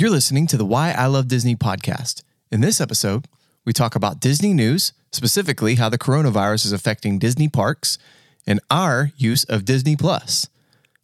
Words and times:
You're 0.00 0.10
listening 0.10 0.46
to 0.46 0.56
the 0.56 0.64
Why 0.64 0.92
I 0.92 1.06
Love 1.06 1.26
Disney 1.26 1.56
podcast. 1.56 2.22
In 2.52 2.60
this 2.60 2.80
episode, 2.80 3.26
we 3.66 3.72
talk 3.72 3.96
about 3.96 4.20
Disney 4.20 4.54
news, 4.54 4.92
specifically 5.10 5.74
how 5.74 5.88
the 5.88 5.98
coronavirus 5.98 6.66
is 6.66 6.72
affecting 6.72 7.18
Disney 7.18 7.48
parks, 7.48 7.98
and 8.46 8.60
our 8.70 9.10
use 9.16 9.42
of 9.42 9.64
Disney 9.64 9.96
Plus. 9.96 10.48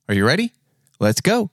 Are 0.09 0.15
you 0.15 0.25
ready? 0.25 0.53
Let's 1.01 1.21
go. 1.21 1.51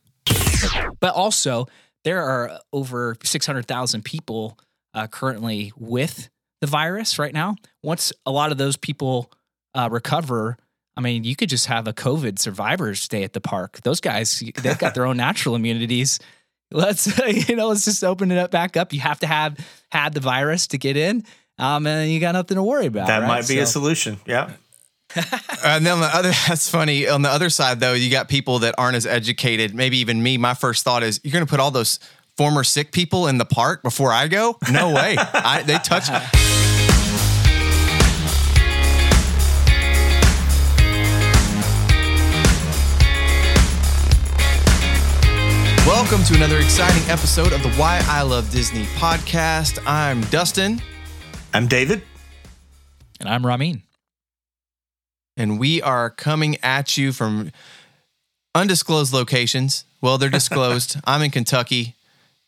But 0.99 1.15
also, 1.15 1.65
there 2.03 2.21
are 2.21 2.59
over 2.71 3.17
600,000 3.23 4.05
people 4.05 4.59
uh, 4.93 5.07
currently 5.07 5.73
with 5.75 6.29
the 6.59 6.67
virus 6.67 7.17
right 7.17 7.33
now. 7.33 7.55
Once 7.81 8.13
a 8.23 8.31
lot 8.31 8.51
of 8.51 8.59
those 8.59 8.77
people 8.77 9.31
uh, 9.73 9.89
recover, 9.91 10.57
I 10.95 11.01
mean, 11.01 11.23
you 11.23 11.35
could 11.35 11.49
just 11.49 11.65
have 11.65 11.87
a 11.87 11.93
COVID 11.93 12.37
survivors 12.37 13.01
stay 13.01 13.23
at 13.23 13.33
the 13.33 13.41
park. 13.41 13.79
Those 13.81 13.99
guys, 13.99 14.43
they've 14.61 14.77
got 14.77 14.93
their 14.93 15.07
own 15.07 15.17
natural 15.27 15.55
immunities. 15.55 16.19
Let's, 16.71 17.19
you 17.49 17.55
know, 17.55 17.67
let's 17.67 17.85
just 17.85 18.03
open 18.03 18.31
it 18.31 18.37
up 18.37 18.51
back 18.51 18.77
up. 18.77 18.93
You 18.93 18.99
have 19.01 19.19
to 19.19 19.27
have 19.27 19.57
had 19.91 20.13
the 20.13 20.19
virus 20.19 20.67
to 20.67 20.77
get 20.77 20.97
in, 20.97 21.23
um, 21.57 21.85
and 21.85 22.11
you 22.11 22.19
got 22.19 22.33
nothing 22.33 22.55
to 22.55 22.63
worry 22.63 22.85
about. 22.85 23.07
That 23.07 23.19
right? 23.19 23.27
might 23.27 23.47
be 23.47 23.59
a 23.59 23.65
solution. 23.65 24.19
Yeah. 24.25 24.51
and 25.63 25.85
then 25.85 25.93
on 25.93 25.99
the 25.99 26.15
other, 26.15 26.31
that's 26.47 26.69
funny. 26.69 27.07
On 27.07 27.21
the 27.21 27.29
other 27.29 27.49
side, 27.49 27.79
though, 27.79 27.93
you 27.93 28.09
got 28.09 28.29
people 28.29 28.59
that 28.59 28.75
aren't 28.77 28.95
as 28.95 29.05
educated. 29.05 29.75
Maybe 29.75 29.97
even 29.97 30.23
me. 30.23 30.37
My 30.37 30.53
first 30.53 30.83
thought 30.83 31.03
is, 31.03 31.19
you're 31.23 31.33
going 31.33 31.45
to 31.45 31.49
put 31.49 31.59
all 31.59 31.71
those 31.71 31.99
former 32.37 32.63
sick 32.63 32.91
people 32.91 33.27
in 33.27 33.37
the 33.37 33.45
park 33.45 33.83
before 33.83 34.11
I 34.11 34.27
go? 34.27 34.57
No 34.71 34.93
way. 34.93 35.15
I, 35.17 35.63
they 35.63 35.77
touch. 35.77 36.09
Welcome 46.21 46.37
to 46.37 46.43
another 46.43 46.63
exciting 46.63 47.09
episode 47.09 47.51
of 47.51 47.63
the 47.63 47.71
Why 47.71 47.99
I 48.05 48.21
Love 48.21 48.51
Disney 48.51 48.83
podcast. 48.83 49.79
I'm 49.87 50.21
Dustin. 50.25 50.79
I'm 51.51 51.65
David. 51.65 52.03
And 53.19 53.27
I'm 53.27 53.43
Ramin. 53.43 53.81
and 55.35 55.59
we 55.59 55.81
are 55.81 56.11
coming 56.11 56.57
at 56.61 56.95
you 56.95 57.11
from 57.11 57.51
undisclosed 58.53 59.11
locations. 59.11 59.83
Well, 59.99 60.19
they're 60.19 60.29
disclosed. 60.29 60.97
I'm 61.05 61.23
in 61.23 61.31
Kentucky. 61.31 61.95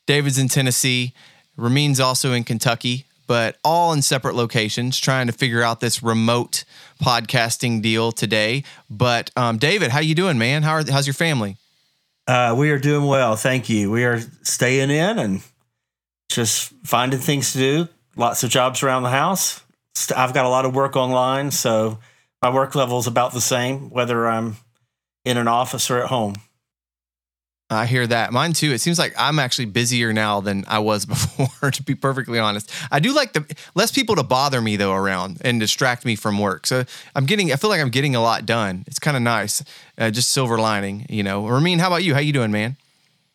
David's 0.06 0.38
in 0.38 0.50
Tennessee. 0.50 1.16
Ramin's 1.58 2.00
also 2.00 2.32
in 2.32 2.44
Kentucky, 2.44 3.06
but 3.26 3.58
all 3.64 3.92
in 3.92 4.04
separate 4.04 4.36
locations, 4.36 5.00
trying 5.00 5.26
to 5.26 5.34
figure 5.34 5.64
out 5.64 5.80
this 5.80 6.04
remote 6.04 6.64
podcasting 7.02 7.82
deal 7.82 8.12
today. 8.12 8.66
But 8.88 9.32
um, 9.36 9.58
David, 9.58 9.90
how 9.90 10.00
you 10.00 10.14
doing, 10.14 10.38
man? 10.38 10.62
How 10.62 10.74
are, 10.74 10.84
how's 10.92 11.08
your 11.08 11.16
family? 11.16 11.58
Uh, 12.26 12.56
we 12.58 12.72
are 12.72 12.80
doing 12.80 13.06
well. 13.06 13.36
Thank 13.36 13.70
you. 13.70 13.92
We 13.92 14.06
are 14.06 14.20
staying 14.44 14.90
in 14.90 15.20
and 15.20 15.42
just 16.32 16.74
finding 16.84 17.20
things 17.20 17.54
to 17.54 17.58
do. 17.58 17.88
Lots 18.16 18.44
of 18.44 18.50
jobs 18.50 18.84
around 18.84 19.04
the 19.04 19.10
house. 19.10 19.62
I've 20.16 20.34
got 20.34 20.46
a 20.46 20.50
lot 20.50 20.66
of 20.66 20.74
work 20.74 20.96
online, 20.96 21.52
so 21.52 22.00
my 22.42 22.50
work 22.50 22.76
level 22.76 22.98
is 23.00 23.08
about 23.08 23.34
the 23.34 23.42
same, 23.42 23.90
whether 23.90 24.28
I'm 24.28 24.58
in 25.26 25.38
an 25.38 25.48
office 25.48 25.90
or 25.92 26.00
at 26.00 26.08
home. 26.08 26.36
I 27.74 27.86
hear 27.86 28.06
that. 28.08 28.32
Mine 28.32 28.54
too. 28.54 28.72
It 28.72 28.80
seems 28.80 29.00
like 29.00 29.14
I'm 29.18 29.40
actually 29.40 29.66
busier 29.66 30.14
now 30.14 30.42
than 30.42 30.64
I 30.68 30.80
was 30.80 31.06
before, 31.08 31.72
to 31.72 31.84
be 31.84 31.96
perfectly 31.96 32.40
honest. 32.40 32.72
I 32.92 33.00
do 33.00 33.14
like 33.14 33.34
the 33.34 33.46
less 33.76 33.92
people 33.92 34.16
to 34.16 34.24
bother 34.24 34.62
me 34.62 34.76
though 34.76 34.94
around 34.94 35.38
and 35.42 35.60
distract 35.60 36.06
me 36.06 36.16
from 36.16 36.40
work. 36.40 36.66
So 36.68 36.84
I'm 37.16 37.26
getting, 37.26 37.52
I 37.52 37.56
feel 37.56 37.70
like 37.70 37.82
I'm 37.82 37.90
getting 37.90 38.16
a 38.16 38.22
lot 38.22 38.46
done. 38.46 38.84
It's 38.88 39.00
kind 39.00 39.18
of 39.18 39.24
nice. 39.24 39.64
Uh, 39.98 40.12
just 40.12 40.32
silver 40.32 40.58
lining, 40.58 41.06
you 41.10 41.24
know. 41.24 41.48
Ramin, 41.48 41.80
how 41.80 41.88
about 41.88 42.04
you? 42.04 42.14
How 42.14 42.20
you 42.20 42.34
doing, 42.34 42.52
man? 42.52 42.78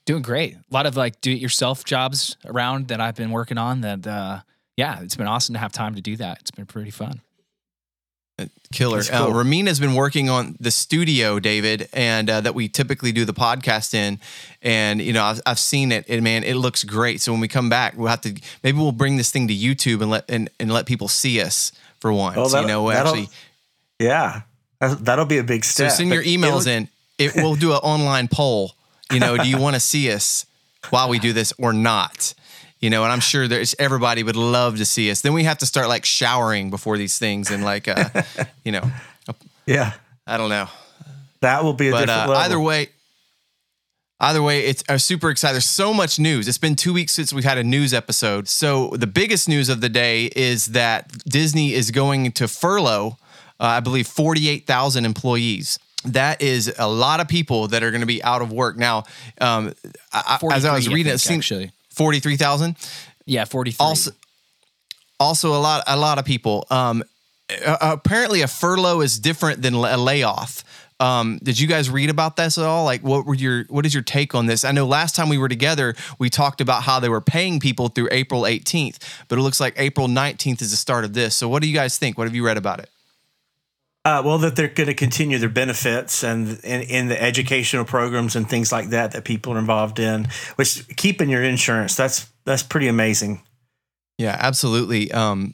Doing 0.04 0.22
great. 0.22 0.54
A 0.54 0.58
lot 0.70 0.86
of 0.86 0.96
like 0.96 1.20
do 1.20 1.30
it 1.30 1.38
yourself 1.38 1.84
jobs 1.84 2.36
around 2.46 2.88
that 2.88 3.00
I've 3.00 3.16
been 3.16 3.30
working 3.30 3.58
on 3.58 3.82
that 3.82 4.06
uh 4.06 4.40
yeah, 4.76 5.00
it's 5.02 5.16
been 5.16 5.26
awesome 5.26 5.54
to 5.54 5.58
have 5.58 5.72
time 5.72 5.96
to 5.96 6.00
do 6.00 6.16
that. 6.16 6.38
It's 6.40 6.52
been 6.52 6.64
pretty 6.64 6.92
fun. 6.92 7.20
Killer. 8.72 8.98
That's 8.98 9.10
Uh. 9.10 9.30
Ramin 9.32 9.66
has 9.66 9.80
been 9.80 9.94
working 9.94 10.28
on 10.28 10.56
the 10.60 10.70
studio, 10.70 11.38
David, 11.40 11.88
and 11.92 12.28
uh, 12.28 12.40
that 12.42 12.54
we 12.54 12.68
typically 12.68 13.12
do 13.12 13.24
the 13.24 13.32
podcast 13.32 13.94
in. 13.94 14.20
And 14.62 15.00
you 15.00 15.12
know, 15.12 15.24
I've, 15.24 15.40
I've 15.46 15.58
seen 15.58 15.90
it, 15.92 16.04
and 16.08 16.22
man, 16.22 16.44
it 16.44 16.54
looks 16.54 16.84
great. 16.84 17.20
So 17.20 17.32
when 17.32 17.40
we 17.40 17.48
come 17.48 17.68
back, 17.68 17.96
we'll 17.96 18.08
have 18.08 18.20
to 18.22 18.38
maybe 18.62 18.78
we'll 18.78 18.92
bring 18.92 19.16
this 19.16 19.30
thing 19.30 19.48
to 19.48 19.54
YouTube 19.54 20.02
and 20.02 20.10
let 20.10 20.30
and, 20.30 20.50
and 20.60 20.70
let 20.70 20.86
people 20.86 21.08
see 21.08 21.40
us 21.40 21.72
for 22.00 22.12
once. 22.12 22.36
Well, 22.36 22.46
you 22.46 22.52
that'll- 22.52 22.68
know, 22.68 22.90
actually. 22.90 23.28
Yeah, 23.98 24.42
That- 24.80 25.04
that'll 25.04 25.24
be 25.24 25.38
a 25.38 25.44
big 25.44 25.64
step. 25.64 25.90
So 25.90 25.96
send 25.96 26.10
your 26.10 26.22
emails 26.22 26.66
in. 26.66 26.88
It 27.18 27.32
we'll 27.34 27.56
do 27.56 27.72
an 27.72 27.78
online 27.78 28.28
poll. 28.28 28.74
You 29.10 29.18
know, 29.20 29.36
do 29.38 29.48
you 29.48 29.58
want 29.58 29.74
to 29.74 29.80
see 29.80 30.12
us 30.12 30.44
while 30.90 31.08
we 31.08 31.18
do 31.18 31.32
this 31.32 31.52
or 31.58 31.72
not? 31.72 32.34
You 32.80 32.90
know, 32.90 33.02
and 33.02 33.12
I'm 33.12 33.20
sure 33.20 33.48
there's 33.48 33.74
everybody 33.78 34.22
would 34.22 34.36
love 34.36 34.76
to 34.78 34.84
see 34.84 35.10
us. 35.10 35.20
Then 35.20 35.32
we 35.32 35.44
have 35.44 35.58
to 35.58 35.66
start 35.66 35.88
like 35.88 36.04
showering 36.04 36.70
before 36.70 36.96
these 36.96 37.18
things 37.18 37.50
and 37.50 37.64
like, 37.64 37.88
uh, 37.88 38.08
you 38.64 38.70
know, 38.72 38.82
Yeah, 39.66 39.92
I 40.26 40.36
don't 40.36 40.48
know. 40.50 40.68
that 41.40 41.64
will 41.64 41.72
be 41.72 41.88
a 41.88 41.92
But 41.92 42.00
different 42.06 42.20
uh, 42.28 42.28
level. 42.30 42.36
either 42.44 42.60
way, 42.60 42.88
either 44.20 44.42
way, 44.42 44.60
it's 44.66 44.84
I'm 44.88 44.98
super 45.00 45.30
excited. 45.30 45.54
There's 45.54 45.64
so 45.64 45.92
much 45.92 46.18
news. 46.20 46.46
It's 46.48 46.58
been 46.58 46.76
two 46.76 46.92
weeks 46.92 47.12
since 47.12 47.32
we've 47.32 47.44
had 47.44 47.58
a 47.58 47.64
news 47.64 47.92
episode. 47.92 48.48
So 48.48 48.90
the 48.90 49.06
biggest 49.08 49.48
news 49.48 49.68
of 49.68 49.80
the 49.80 49.88
day 49.88 50.26
is 50.36 50.66
that 50.66 51.10
Disney 51.24 51.72
is 51.74 51.90
going 51.90 52.30
to 52.32 52.46
furlough, 52.46 53.16
uh, 53.60 53.64
I 53.64 53.80
believe, 53.80 54.06
48,000 54.06 55.04
employees. 55.04 55.78
That 56.04 56.40
is 56.40 56.72
a 56.78 56.88
lot 56.88 57.18
of 57.18 57.26
people 57.26 57.66
that 57.68 57.82
are 57.82 57.90
going 57.90 58.02
to 58.02 58.06
be 58.06 58.22
out 58.22 58.40
of 58.40 58.52
work 58.52 58.76
now. 58.76 59.02
Um, 59.40 59.74
I, 60.12 60.38
as 60.52 60.64
I 60.64 60.74
was 60.74 60.86
43, 60.86 60.92
I 60.92 60.94
reading, 60.94 61.06
it 61.12 61.20
think, 61.20 61.20
seemed 61.20 61.38
actually. 61.62 61.72
43,000 61.98 62.76
Yeah, 63.26 63.44
43. 63.44 63.84
also 63.84 64.10
also 65.20 65.48
a 65.54 65.60
lot 65.60 65.82
a 65.86 65.96
lot 65.96 66.18
of 66.18 66.24
people. 66.24 66.64
Um 66.70 67.02
apparently 67.80 68.42
a 68.42 68.48
furlough 68.48 69.00
is 69.00 69.18
different 69.18 69.62
than 69.62 69.74
a 69.74 69.96
layoff. 69.96 70.64
Um 71.00 71.38
did 71.42 71.58
you 71.58 71.66
guys 71.68 71.90
read 71.90 72.10
about 72.10 72.36
this 72.36 72.58
at 72.58 72.64
all? 72.64 72.84
Like 72.84 73.02
what 73.02 73.26
were 73.26 73.34
your 73.34 73.64
what 73.68 73.84
is 73.86 73.92
your 73.94 74.02
take 74.02 74.34
on 74.34 74.46
this? 74.46 74.64
I 74.64 74.72
know 74.72 74.86
last 74.86 75.14
time 75.16 75.28
we 75.28 75.38
were 75.38 75.48
together 75.48 75.94
we 76.18 76.30
talked 76.30 76.60
about 76.60 76.82
how 76.84 77.00
they 77.00 77.08
were 77.08 77.20
paying 77.20 77.60
people 77.60 77.88
through 77.88 78.08
april 78.12 78.42
18th 78.42 78.98
but 79.28 79.38
it 79.38 79.42
looks 79.42 79.60
like 79.60 79.74
april 79.76 80.08
19th 80.08 80.62
is 80.62 80.70
the 80.70 80.76
start 80.76 81.04
of 81.04 81.12
this. 81.14 81.34
So 81.36 81.48
what 81.48 81.62
do 81.62 81.68
you 81.68 81.74
guys 81.74 81.98
think? 81.98 82.16
What 82.18 82.26
have 82.28 82.34
you 82.34 82.44
read 82.44 82.56
about 82.56 82.78
it 82.80 82.90
Uh, 84.08 84.22
well, 84.22 84.38
that 84.38 84.56
they're 84.56 84.68
going 84.68 84.86
to 84.86 84.94
continue 84.94 85.36
their 85.36 85.50
benefits 85.50 86.24
and 86.24 86.60
in, 86.64 86.80
in 86.80 87.08
the 87.08 87.22
educational 87.22 87.84
programs 87.84 88.36
and 88.36 88.48
things 88.48 88.72
like 88.72 88.88
that 88.88 89.12
that 89.12 89.22
people 89.22 89.52
are 89.52 89.58
involved 89.58 89.98
in, 89.98 90.26
which 90.56 90.88
keeping 90.96 91.28
your 91.28 91.42
insurance 91.42 91.94
that's 91.94 92.26
that's 92.46 92.62
pretty 92.62 92.88
amazing. 92.88 93.42
Yeah, 94.16 94.34
absolutely. 94.38 95.12
Um, 95.12 95.52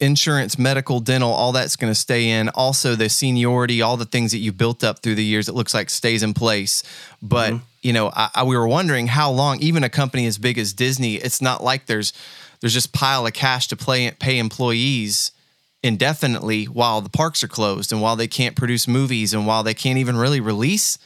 insurance, 0.00 0.58
medical, 0.58 0.98
dental, 0.98 1.30
all 1.30 1.52
that's 1.52 1.76
going 1.76 1.92
to 1.92 1.94
stay 1.94 2.30
in. 2.30 2.48
Also, 2.48 2.96
the 2.96 3.08
seniority, 3.08 3.80
all 3.80 3.96
the 3.96 4.06
things 4.06 4.32
that 4.32 4.38
you've 4.38 4.58
built 4.58 4.82
up 4.82 4.98
through 4.98 5.14
the 5.14 5.24
years, 5.24 5.48
it 5.48 5.54
looks 5.54 5.72
like 5.72 5.88
stays 5.88 6.24
in 6.24 6.34
place. 6.34 6.82
But 7.22 7.54
you 7.80 7.92
know, 7.92 8.10
I, 8.12 8.28
I, 8.34 8.42
we 8.42 8.56
were 8.56 8.66
wondering 8.66 9.06
how 9.06 9.30
long. 9.30 9.60
Even 9.60 9.84
a 9.84 9.88
company 9.88 10.26
as 10.26 10.36
big 10.36 10.58
as 10.58 10.72
Disney, 10.72 11.14
it's 11.14 11.40
not 11.40 11.62
like 11.62 11.86
there's 11.86 12.12
there's 12.60 12.74
just 12.74 12.92
pile 12.92 13.24
of 13.24 13.34
cash 13.34 13.68
to 13.68 13.76
play, 13.76 14.10
pay 14.10 14.40
employees 14.40 15.30
indefinitely 15.82 16.64
while 16.64 17.00
the 17.00 17.08
parks 17.10 17.44
are 17.44 17.48
closed 17.48 17.92
and 17.92 18.00
while 18.00 18.16
they 18.16 18.26
can't 18.28 18.56
produce 18.56 18.88
movies 18.88 19.32
and 19.32 19.46
while 19.46 19.62
they 19.62 19.74
can't 19.74 19.98
even 19.98 20.16
really 20.16 20.40
release 20.40 20.98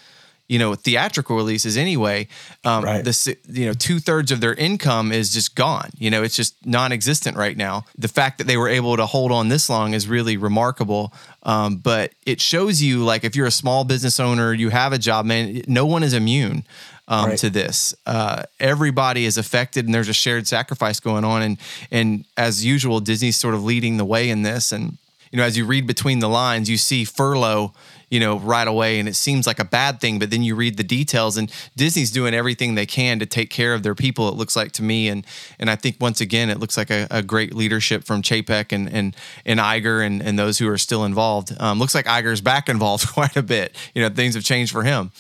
you 0.48 0.58
know 0.58 0.75
theatrical 0.75 1.36
releases 1.36 1.76
anyway 1.76 2.26
um 2.64 2.82
Right. 2.84 3.04
this 3.04 3.28
you 3.48 3.66
know 3.66 3.72
two-thirds 3.72 4.32
of 4.32 4.41
their 4.41 4.54
income 4.54 5.12
is 5.12 5.32
just 5.32 5.54
gone. 5.54 5.91
You 5.97 6.10
know 6.10 6.22
it's 6.25 6.34
just 6.34 6.54
non-existent 6.66 7.36
right 7.36 7.56
now. 7.56 7.84
The 7.97 8.09
fact 8.09 8.38
that 8.38 8.47
they 8.47 8.56
were 8.56 8.69
able 8.69 8.97
to 8.97 9.06
hold 9.06 9.30
on 9.32 9.48
this 9.48 9.69
long 9.70 9.94
is 9.94 10.09
really 10.09 10.36
remarkable. 10.36 11.12
Um, 11.44 11.76
but 11.76 12.12
it 12.26 12.41
shows 12.41 12.82
you 12.82 13.04
like 13.04 13.22
if 13.25 13.36
you're 13.36 13.47
a 13.47 13.50
small 13.53 13.84
business 13.84 14.19
owner 14.19 14.53
you 14.53 14.70
have 14.70 14.92
a 14.92 14.98
job 14.98 15.25
man 15.26 15.62
no 15.69 15.86
one 15.86 16.03
is 16.03 16.14
immune 16.14 16.64
um, 17.10 17.31
Right. 17.31 17.38
to 17.38 17.50
this 17.50 17.94
uh, 18.06 18.45
everybody 18.59 19.27
is 19.27 19.36
affected 19.36 19.84
and 19.84 19.95
there's 19.95 20.09
a 20.09 20.15
shared 20.15 20.47
sacrifice 20.48 21.01
going 21.01 21.24
on 21.24 21.42
and 21.42 21.59
and 21.91 22.24
as 22.36 22.65
usual 22.65 23.01
disney's 23.01 23.36
sort 23.36 23.54
of 23.54 23.62
leading 23.62 23.98
the 23.98 24.04
way 24.07 24.30
in 24.30 24.42
this 24.42 24.72
and 24.72 24.97
you 25.30 25.36
know 25.36 25.45
as 25.45 25.59
you 25.59 25.66
read 25.66 25.86
between 25.86 26.21
the 26.21 26.28
lines 26.28 26.71
you 26.71 26.78
see 26.78 27.04
furlough 27.04 27.74
you 28.10 28.18
know, 28.18 28.39
right 28.39 28.66
away. 28.66 28.98
And 28.98 29.09
it 29.09 29.15
seems 29.15 29.47
like 29.47 29.59
a 29.59 29.65
bad 29.65 30.01
thing, 30.01 30.18
but 30.18 30.30
then 30.30 30.42
you 30.42 30.57
read 30.57 30.77
the 30.77 30.83
details 30.83 31.36
and 31.36 31.51
Disney's 31.77 32.10
doing 32.10 32.34
everything 32.34 32.74
they 32.74 32.86
can 32.86 33.21
to 33.21 33.27
take 33.27 33.51
care 33.51 33.72
of 33.72 33.83
their 33.83 33.95
people. 33.95 34.28
It 34.28 34.34
looks 34.34 34.56
like 34.56 34.72
to 34.72 34.83
me. 34.83 35.09
And, 35.09 35.24
and 35.59 35.71
I 35.71 35.77
think 35.77 35.97
once 36.01 36.21
again, 36.21 36.51
it 36.51 36.59
looks 36.59 36.77
like 36.77 36.91
a, 36.91 37.06
a 37.10 37.22
great 37.22 37.54
leadership 37.54 38.04
from 38.04 38.22
Chapek 38.22 38.72
and, 38.72 38.92
and, 38.92 39.16
and 39.47 39.60
Iger 39.60 40.04
and, 40.04 40.21
and 40.21 40.39
those 40.39 40.59
who 40.59 40.68
are 40.68 40.78
still 40.78 41.04
involved. 41.04 41.54
Um, 41.60 41.78
looks 41.78 41.95
like 41.95 42.06
Iger's 42.06 42.41
back 42.41 42.68
involved 42.68 43.06
quite 43.13 43.36
a 43.36 43.42
bit. 43.42 43.77
You 43.95 44.03
know, 44.03 44.09
things 44.09 44.34
have 44.34 44.45
changed 44.45 44.72
for 44.72 44.83
him. 44.83 45.13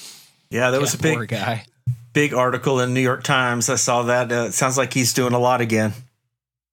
Yeah, 0.50 0.72
there 0.72 0.80
was 0.80 0.94
a 0.94 0.98
poor 0.98 1.20
big 1.20 1.28
guy. 1.28 1.64
Big 2.12 2.34
article 2.34 2.80
in 2.80 2.94
New 2.94 3.00
York 3.00 3.22
Times. 3.22 3.68
I 3.68 3.76
saw 3.76 4.02
that. 4.04 4.30
Uh, 4.30 4.46
it 4.46 4.52
sounds 4.52 4.76
like 4.78 4.92
he's 4.92 5.12
doing 5.12 5.32
a 5.32 5.38
lot 5.38 5.60
again. 5.60 5.92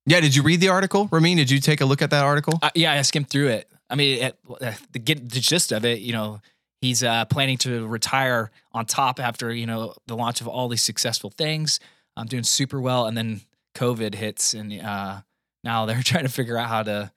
Yeah. 0.06 0.22
Did 0.22 0.36
you 0.36 0.44
read 0.44 0.62
the 0.62 0.70
article? 0.70 1.08
Ramin, 1.12 1.38
did 1.38 1.52
you 1.52 1.60
take 1.60 1.82
a 1.82 1.86
look 1.86 2.02
at 2.02 2.12
that 2.12 2.24
article? 2.24 2.60
Uh, 2.62 2.70
yeah, 2.76 2.94
I 2.94 3.02
skimmed 3.02 3.30
through 3.30 3.50
it. 3.50 3.70
I 3.90 3.96
mean, 3.96 4.24
it, 4.24 4.40
uh, 4.62 4.74
the 4.92 5.00
get 5.00 5.30
the 5.30 5.40
gist 5.40 5.72
of 5.72 5.86
it, 5.86 6.00
you 6.00 6.14
know, 6.14 6.42
he's 6.82 7.04
uh, 7.04 7.26
planning 7.26 7.58
to 7.60 7.88
retire 7.88 8.52
on 8.74 8.86
top 8.86 9.20
after 9.20 9.54
you 9.54 9.66
know 9.66 9.94
the 10.08 10.16
launch 10.16 10.42
of 10.42 10.48
all 10.48 10.68
these 10.68 10.84
successful 10.84 11.30
things. 11.30 11.80
I'm 12.16 12.28
doing 12.28 12.44
super 12.44 12.82
well, 12.82 13.06
and 13.06 13.18
then 13.18 13.42
COVID 13.76 14.16
hits, 14.16 14.54
and 14.54 14.82
uh, 14.82 15.22
now 15.64 15.86
they're 15.86 16.02
trying 16.04 16.26
to 16.26 16.32
figure 16.32 16.58
out 16.58 16.68
how 16.68 16.84
to, 16.84 17.12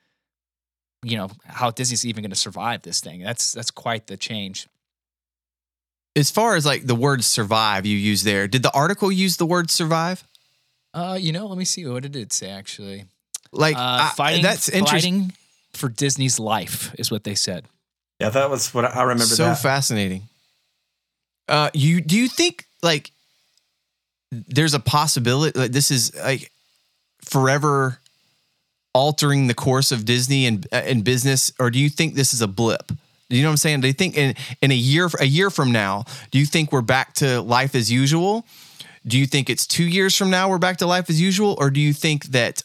you 1.02 1.16
know, 1.16 1.30
how 1.44 1.70
Disney's 1.70 2.04
even 2.04 2.22
going 2.22 2.30
to 2.30 2.36
survive 2.36 2.82
this 2.82 3.00
thing. 3.00 3.22
That's 3.22 3.52
that's 3.52 3.70
quite 3.70 4.06
the 4.06 4.16
change. 4.16 4.68
As 6.16 6.30
far 6.30 6.56
as 6.56 6.66
like 6.66 6.86
the 6.86 6.94
word 6.94 7.22
survive 7.24 7.86
you 7.86 7.96
use 7.96 8.24
there, 8.24 8.48
did 8.48 8.62
the 8.62 8.72
article 8.72 9.12
use 9.12 9.36
the 9.36 9.46
word 9.46 9.70
survive? 9.70 10.24
Uh, 10.92 11.16
you 11.20 11.30
know, 11.32 11.46
let 11.46 11.56
me 11.56 11.64
see 11.64 11.86
what 11.86 12.02
did 12.02 12.16
it 12.16 12.32
say 12.32 12.50
actually. 12.50 13.04
Like 13.52 13.76
Uh, 13.76 13.80
I- 14.10 14.12
fighting, 14.16 14.42
that's 14.42 14.68
interesting. 14.68 15.20
fighting 15.20 15.32
for 15.72 15.88
Disney's 15.88 16.38
life 16.40 16.92
is 16.98 17.10
what 17.10 17.22
they 17.24 17.34
said. 17.36 17.64
Yeah, 18.20 18.30
that 18.30 18.50
was 18.50 18.74
what 18.74 18.84
I 18.84 18.88
I 18.88 19.02
remember. 19.02 19.24
so 19.24 19.44
that. 19.44 19.62
fascinating. 19.62 20.28
Uh, 21.48 21.70
you 21.74 22.00
do 22.00 22.16
you 22.18 22.28
think 22.28 22.66
like 22.82 23.12
there's 24.32 24.74
a 24.74 24.80
possibility 24.80 25.58
like 25.58 25.72
this 25.72 25.90
is 25.90 26.14
like 26.16 26.50
forever 27.24 27.98
altering 28.94 29.46
the 29.46 29.54
course 29.54 29.90
of 29.92 30.04
Disney 30.04 30.46
and 30.46 30.66
and 30.72 31.04
business, 31.04 31.52
or 31.58 31.70
do 31.70 31.78
you 31.78 31.88
think 31.88 32.14
this 32.14 32.34
is 32.34 32.40
a 32.42 32.48
blip? 32.48 32.92
You 33.30 33.42
know 33.42 33.48
what 33.48 33.52
I'm 33.52 33.56
saying? 33.58 33.80
Do 33.80 33.86
you 33.86 33.92
think 33.92 34.16
in 34.16 34.34
in 34.60 34.72
a 34.72 34.74
year 34.74 35.08
a 35.20 35.24
year 35.24 35.50
from 35.50 35.70
now, 35.70 36.04
do 36.30 36.38
you 36.38 36.46
think 36.46 36.72
we're 36.72 36.82
back 36.82 37.14
to 37.14 37.40
life 37.40 37.74
as 37.74 37.90
usual? 37.90 38.44
Do 39.06 39.18
you 39.18 39.26
think 39.26 39.48
it's 39.48 39.66
two 39.66 39.84
years 39.84 40.16
from 40.16 40.30
now 40.30 40.50
we're 40.50 40.58
back 40.58 40.78
to 40.78 40.86
life 40.86 41.08
as 41.08 41.20
usual, 41.20 41.54
or 41.58 41.70
do 41.70 41.80
you 41.80 41.92
think 41.92 42.26
that 42.26 42.64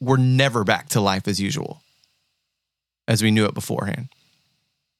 we're 0.00 0.16
never 0.16 0.64
back 0.64 0.88
to 0.90 1.00
life 1.00 1.28
as 1.28 1.40
usual, 1.40 1.82
as 3.08 3.22
we 3.22 3.30
knew 3.30 3.44
it 3.44 3.54
beforehand? 3.54 4.08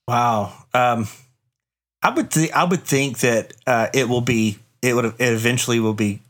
Wow. 0.08 0.52
Um, 0.74 1.06
I 2.02 2.10
would 2.10 2.30
th- 2.30 2.52
I 2.52 2.64
would 2.64 2.82
think 2.82 3.20
that 3.20 3.54
uh, 3.66 3.88
it 3.94 4.08
will 4.08 4.20
be 4.20 4.58
it 4.82 4.94
would 4.94 5.06
it 5.06 5.14
eventually 5.18 5.80
will 5.80 5.94
be 5.94 6.20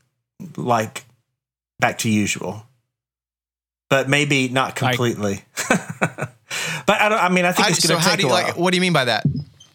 like 0.56 1.04
back 1.80 1.98
to 1.98 2.10
usual, 2.10 2.64
but 3.88 4.08
maybe 4.08 4.48
not 4.48 4.76
completely. 4.76 5.42
but 6.86 7.00
I 7.00 7.08
don't. 7.08 7.18
I 7.18 7.28
mean, 7.28 7.44
I 7.44 7.52
think 7.52 7.68
I- 7.68 7.70
it's 7.70 7.86
going 7.86 7.98
to 7.98 8.02
how 8.02 8.10
take 8.10 8.20
do 8.20 8.26
you 8.26 8.28
a 8.30 8.32
while. 8.32 8.46
like? 8.46 8.56
What 8.56 8.70
do 8.70 8.76
you 8.76 8.80
mean 8.80 8.92
by 8.92 9.06
that? 9.06 9.24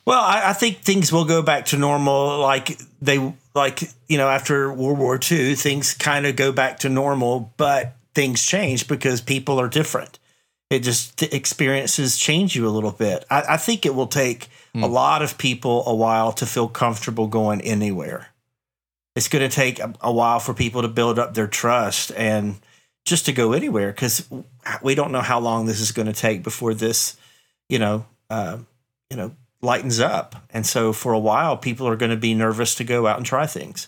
Well, 0.05 0.21
I, 0.21 0.49
I 0.49 0.53
think 0.53 0.79
things 0.79 1.11
will 1.11 1.25
go 1.25 1.41
back 1.41 1.65
to 1.67 1.77
normal. 1.77 2.39
Like 2.39 2.79
they, 3.01 3.33
like 3.53 3.81
you 4.07 4.17
know, 4.17 4.27
after 4.27 4.73
World 4.73 4.97
War 4.97 5.19
II, 5.19 5.55
things 5.55 5.93
kind 5.93 6.25
of 6.25 6.35
go 6.35 6.51
back 6.51 6.79
to 6.79 6.89
normal, 6.89 7.53
but 7.57 7.95
things 8.15 8.45
change 8.45 8.87
because 8.87 9.21
people 9.21 9.59
are 9.59 9.67
different. 9.67 10.17
It 10.69 10.79
just 10.79 11.23
experiences 11.23 12.17
change 12.17 12.55
you 12.55 12.67
a 12.67 12.69
little 12.69 12.91
bit. 12.91 13.25
I, 13.29 13.43
I 13.49 13.57
think 13.57 13.85
it 13.85 13.95
will 13.95 14.07
take 14.07 14.49
a 14.75 14.79
hmm. 14.79 14.83
lot 14.83 15.21
of 15.21 15.37
people 15.37 15.83
a 15.87 15.95
while 15.95 16.31
to 16.33 16.45
feel 16.45 16.67
comfortable 16.67 17.27
going 17.27 17.61
anywhere. 17.61 18.29
It's 19.15 19.27
going 19.27 19.47
to 19.47 19.53
take 19.53 19.79
a, 19.79 19.93
a 20.01 20.11
while 20.11 20.39
for 20.39 20.53
people 20.53 20.83
to 20.83 20.87
build 20.87 21.17
up 21.17 21.33
their 21.33 21.47
trust 21.47 22.11
and 22.15 22.59
just 23.09 23.25
to 23.25 23.33
go 23.33 23.53
anywhere 23.53 23.91
because 23.91 24.27
we 24.81 24.95
don't 24.95 25.11
know 25.11 25.21
how 25.21 25.39
long 25.39 25.65
this 25.65 25.79
is 25.79 25.91
going 25.91 26.05
to 26.05 26.13
take 26.13 26.43
before 26.43 26.73
this, 26.73 27.17
you 27.67 27.79
know, 27.79 28.05
uh, 28.29 28.57
you 29.09 29.17
know, 29.17 29.31
lightens 29.61 29.99
up. 29.99 30.35
And 30.51 30.65
so 30.65 30.93
for 30.93 31.13
a 31.13 31.19
while, 31.19 31.57
people 31.57 31.87
are 31.87 31.95
going 31.95 32.11
to 32.11 32.17
be 32.17 32.33
nervous 32.33 32.75
to 32.75 32.83
go 32.83 33.07
out 33.07 33.17
and 33.17 33.25
try 33.25 33.45
things. 33.45 33.87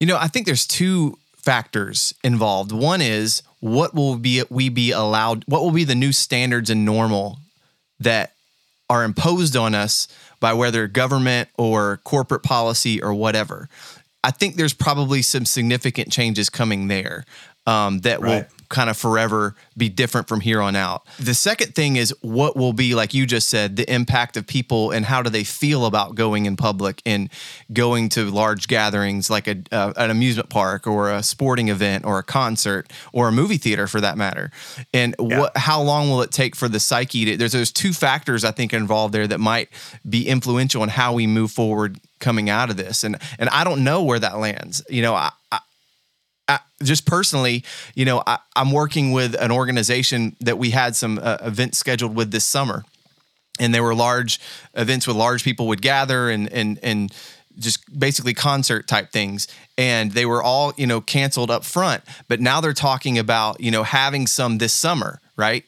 You 0.00 0.06
know, 0.06 0.18
I 0.18 0.28
think 0.28 0.46
there's 0.46 0.66
two 0.66 1.18
factors 1.36 2.12
involved. 2.24 2.72
One 2.72 3.00
is 3.00 3.42
what 3.60 3.94
will 3.94 4.16
be 4.16 4.42
we 4.50 4.68
be 4.68 4.90
allowed 4.90 5.44
what 5.46 5.62
will 5.62 5.70
be 5.70 5.84
the 5.84 5.94
new 5.94 6.12
standards 6.12 6.70
and 6.70 6.84
normal 6.84 7.38
that 8.00 8.32
are 8.90 9.04
imposed 9.04 9.56
on 9.56 9.74
us 9.74 10.06
by 10.38 10.52
whether 10.52 10.86
government 10.86 11.48
or 11.56 11.98
corporate 12.04 12.42
policy 12.42 13.02
or 13.02 13.14
whatever. 13.14 13.68
I 14.26 14.32
think 14.32 14.56
there's 14.56 14.74
probably 14.74 15.22
some 15.22 15.44
significant 15.44 16.10
changes 16.10 16.50
coming 16.50 16.88
there 16.88 17.24
um, 17.64 18.00
that 18.00 18.20
will 18.20 18.28
Right. 18.28 18.48
Kind 18.68 18.90
of 18.90 18.96
forever 18.96 19.54
be 19.76 19.88
different 19.88 20.28
from 20.28 20.40
here 20.40 20.60
on 20.60 20.76
out. 20.76 21.06
The 21.18 21.34
second 21.34 21.74
thing 21.74 21.96
is 21.96 22.14
what 22.20 22.56
will 22.56 22.72
be, 22.72 22.94
like 22.94 23.14
you 23.14 23.26
just 23.26 23.48
said, 23.48 23.76
the 23.76 23.90
impact 23.92 24.36
of 24.36 24.46
people 24.46 24.90
and 24.90 25.04
how 25.04 25.22
do 25.22 25.30
they 25.30 25.44
feel 25.44 25.86
about 25.86 26.14
going 26.14 26.46
in 26.46 26.56
public 26.56 27.02
and 27.06 27.30
going 27.72 28.08
to 28.10 28.30
large 28.30 28.68
gatherings 28.68 29.30
like 29.30 29.46
a, 29.46 29.62
uh, 29.72 29.92
an 29.96 30.10
amusement 30.10 30.48
park 30.48 30.86
or 30.86 31.10
a 31.10 31.22
sporting 31.22 31.68
event 31.68 32.04
or 32.04 32.18
a 32.18 32.22
concert 32.22 32.92
or 33.12 33.28
a 33.28 33.32
movie 33.32 33.58
theater 33.58 33.86
for 33.86 34.00
that 34.00 34.16
matter. 34.16 34.50
And 34.92 35.14
what, 35.18 35.56
how 35.56 35.80
long 35.82 36.10
will 36.10 36.22
it 36.22 36.32
take 36.32 36.56
for 36.56 36.68
the 36.68 36.80
psyche 36.80 37.24
to, 37.26 37.36
there's 37.36 37.52
those 37.52 37.72
two 37.72 37.92
factors 37.92 38.44
I 38.44 38.50
think 38.50 38.72
involved 38.72 39.14
there 39.14 39.26
that 39.26 39.40
might 39.40 39.68
be 40.08 40.26
influential 40.26 40.82
in 40.82 40.88
how 40.88 41.12
we 41.12 41.26
move 41.26 41.50
forward 41.50 42.00
coming 42.18 42.48
out 42.48 42.70
of 42.70 42.76
this. 42.76 43.04
And, 43.04 43.18
and 43.38 43.48
I 43.50 43.62
don't 43.62 43.84
know 43.84 44.02
where 44.02 44.18
that 44.18 44.38
lands. 44.38 44.82
You 44.88 45.02
know, 45.02 45.14
I 45.14 45.30
I, 45.52 45.60
just 46.82 47.06
personally, 47.06 47.64
you 47.94 48.04
know, 48.04 48.22
I, 48.26 48.38
I'm 48.54 48.72
working 48.72 49.12
with 49.12 49.34
an 49.34 49.50
organization 49.50 50.36
that 50.40 50.58
we 50.58 50.70
had 50.70 50.96
some 50.96 51.18
uh, 51.22 51.38
events 51.40 51.78
scheduled 51.78 52.14
with 52.14 52.30
this 52.30 52.44
summer, 52.44 52.84
and 53.58 53.74
they 53.74 53.80
were 53.80 53.94
large 53.94 54.40
events 54.74 55.06
with 55.06 55.16
large 55.16 55.44
people 55.44 55.66
would 55.68 55.82
gather 55.82 56.28
and 56.30 56.52
and 56.52 56.78
and 56.82 57.12
just 57.58 57.98
basically 57.98 58.34
concert 58.34 58.86
type 58.86 59.10
things. 59.12 59.48
And 59.78 60.12
they 60.12 60.26
were 60.26 60.42
all 60.42 60.72
you 60.76 60.86
know 60.86 61.00
canceled 61.00 61.50
up 61.50 61.64
front. 61.64 62.02
But 62.28 62.40
now 62.40 62.60
they're 62.60 62.72
talking 62.72 63.18
about 63.18 63.60
you 63.60 63.70
know 63.70 63.82
having 63.82 64.26
some 64.26 64.58
this 64.58 64.72
summer 64.72 65.20
right? 65.36 65.64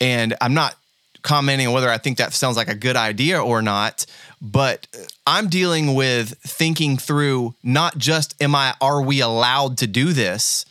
And 0.00 0.34
i'm 0.40 0.54
not 0.54 0.76
commenting 1.22 1.66
on 1.66 1.72
whether 1.72 1.90
i 1.90 1.98
think 1.98 2.18
that 2.18 2.32
sounds 2.32 2.56
like 2.56 2.68
a 2.68 2.74
good 2.74 2.96
idea 2.96 3.42
or 3.42 3.62
not 3.62 4.06
but 4.40 4.86
i'm 5.26 5.48
dealing 5.48 5.94
with 5.94 6.36
thinking 6.38 6.96
through 6.96 7.54
not 7.62 7.96
just 7.98 8.34
am 8.42 8.54
i 8.54 8.74
are 8.80 9.02
we 9.02 9.20
allowed 9.20 9.78
to 9.78 9.86
do 9.86 10.12
this 10.12 10.64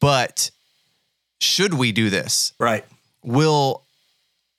but 0.00 0.50
should 1.40 1.74
we 1.74 1.92
do 1.92 2.10
this? 2.10 2.52
Right. 2.58 2.84
will 3.22 3.82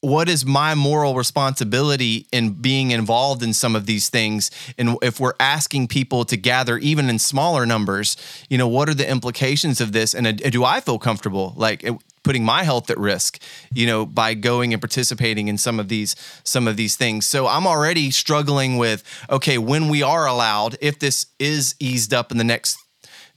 what 0.01 0.29
is 0.29 0.45
my 0.45 0.75
moral 0.75 1.15
responsibility 1.15 2.27
in 2.31 2.51
being 2.51 2.91
involved 2.91 3.41
in 3.41 3.51
some 3.51 3.75
of 3.75 3.87
these 3.87 4.09
things? 4.09 4.51
And 4.77 4.95
if 5.01 5.19
we're 5.19 5.33
asking 5.39 5.87
people 5.87 6.23
to 6.25 6.37
gather 6.37 6.77
even 6.77 7.09
in 7.09 7.17
smaller 7.17 7.65
numbers 7.65 8.15
you 8.47 8.57
know 8.57 8.67
what 8.67 8.89
are 8.89 8.93
the 8.93 9.09
implications 9.09 9.81
of 9.81 9.91
this? 9.93 10.13
And 10.13 10.27
uh, 10.27 10.31
do 10.31 10.63
i 10.63 10.79
feel 10.79 10.99
comfortable? 10.99 11.53
Like 11.55 11.87
putting 12.27 12.43
my 12.43 12.63
health 12.63 12.89
at 12.89 12.97
risk 12.97 13.41
you 13.73 13.87
know 13.87 14.05
by 14.05 14.33
going 14.33 14.73
and 14.73 14.81
participating 14.81 15.47
in 15.47 15.57
some 15.57 15.79
of 15.79 15.87
these 15.87 16.15
some 16.43 16.67
of 16.67 16.77
these 16.77 16.95
things 16.95 17.25
so 17.25 17.47
i'm 17.47 17.65
already 17.65 18.11
struggling 18.11 18.77
with 18.77 19.03
okay 19.29 19.57
when 19.57 19.89
we 19.89 20.03
are 20.03 20.27
allowed 20.27 20.77
if 20.81 20.99
this 20.99 21.27
is 21.39 21.73
eased 21.79 22.13
up 22.13 22.31
in 22.31 22.37
the 22.37 22.43
next 22.43 22.77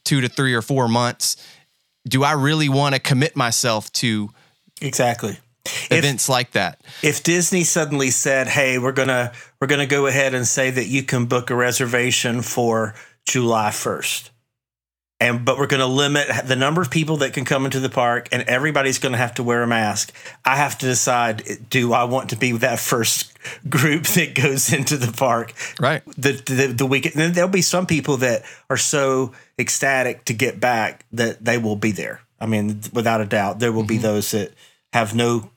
2 0.04 0.20
to 0.20 0.28
3 0.28 0.54
or 0.54 0.62
4 0.62 0.88
months 0.88 1.36
do 2.06 2.24
i 2.24 2.32
really 2.32 2.68
want 2.68 2.94
to 2.94 3.00
commit 3.00 3.36
myself 3.36 3.92
to 3.92 4.30
Exactly. 4.80 5.38
If, 5.66 5.92
events 5.92 6.28
like 6.28 6.52
that. 6.52 6.80
if 7.02 7.22
Disney 7.22 7.64
suddenly 7.64 8.10
said, 8.10 8.48
"Hey, 8.48 8.78
we're 8.78 8.92
gonna 8.92 9.32
we're 9.60 9.66
gonna 9.66 9.86
go 9.86 10.06
ahead 10.06 10.34
and 10.34 10.46
say 10.46 10.70
that 10.70 10.86
you 10.86 11.02
can 11.02 11.26
book 11.26 11.50
a 11.50 11.54
reservation 11.54 12.40
for 12.40 12.94
July 13.26 13.70
first, 13.70 14.30
and 15.20 15.44
but 15.44 15.58
we're 15.58 15.66
gonna 15.66 15.86
limit 15.86 16.28
the 16.46 16.56
number 16.56 16.80
of 16.80 16.90
people 16.90 17.18
that 17.18 17.34
can 17.34 17.44
come 17.44 17.64
into 17.64 17.78
the 17.78 17.90
park, 17.90 18.28
and 18.32 18.42
everybody's 18.42 18.98
gonna 18.98 19.18
have 19.18 19.34
to 19.34 19.42
wear 19.42 19.62
a 19.62 19.66
mask," 19.66 20.12
I 20.44 20.56
have 20.56 20.78
to 20.78 20.86
decide: 20.86 21.68
do 21.68 21.92
I 21.92 22.04
want 22.04 22.30
to 22.30 22.36
be 22.36 22.52
that 22.52 22.80
first 22.80 23.32
group 23.68 24.04
that 24.14 24.34
goes 24.34 24.72
into 24.72 24.96
the 24.96 25.12
park? 25.12 25.52
Right. 25.78 26.02
the 26.16 26.32
the, 26.32 26.66
the 26.68 26.86
weekend. 26.86 27.14
Then 27.14 27.32
there'll 27.32 27.50
be 27.50 27.62
some 27.62 27.86
people 27.86 28.16
that 28.18 28.42
are 28.70 28.78
so 28.78 29.32
ecstatic 29.58 30.24
to 30.24 30.32
get 30.32 30.58
back 30.58 31.04
that 31.12 31.44
they 31.44 31.58
will 31.58 31.76
be 31.76 31.92
there. 31.92 32.22
I 32.40 32.46
mean, 32.46 32.80
without 32.92 33.20
a 33.20 33.26
doubt, 33.26 33.58
there 33.58 33.72
will 33.72 33.84
be 33.84 33.96
mm-hmm. 33.96 34.02
those 34.04 34.30
that 34.30 34.54
have 34.94 35.14
no, 35.14 35.50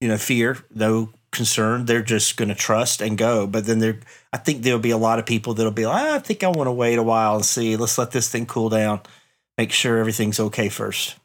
you 0.00 0.08
know, 0.08 0.16
fear, 0.16 0.58
no 0.74 1.10
concern. 1.36 1.84
They're 1.84 2.02
just 2.02 2.36
going 2.36 2.48
to 2.48 2.54
trust 2.54 3.00
and 3.00 3.16
go. 3.16 3.46
But 3.46 3.66
then 3.66 3.78
there, 3.78 4.00
I 4.32 4.38
think 4.38 4.62
there'll 4.62 4.78
be 4.80 4.90
a 4.90 4.96
lot 4.96 5.18
of 5.18 5.26
people 5.26 5.54
that'll 5.54 5.70
be 5.72 5.86
like, 5.86 6.02
"Ah, 6.02 6.14
I 6.16 6.18
think 6.18 6.42
I 6.42 6.48
want 6.48 6.66
to 6.66 6.72
wait 6.72 6.98
a 6.98 7.02
while 7.02 7.36
and 7.36 7.44
see. 7.44 7.76
Let's 7.76 7.98
let 7.98 8.10
this 8.10 8.28
thing 8.28 8.46
cool 8.46 8.68
down, 8.68 9.00
make 9.56 9.72
sure 9.72 9.98
everything's 9.98 10.40
okay 10.40 10.68
first. 10.68 11.16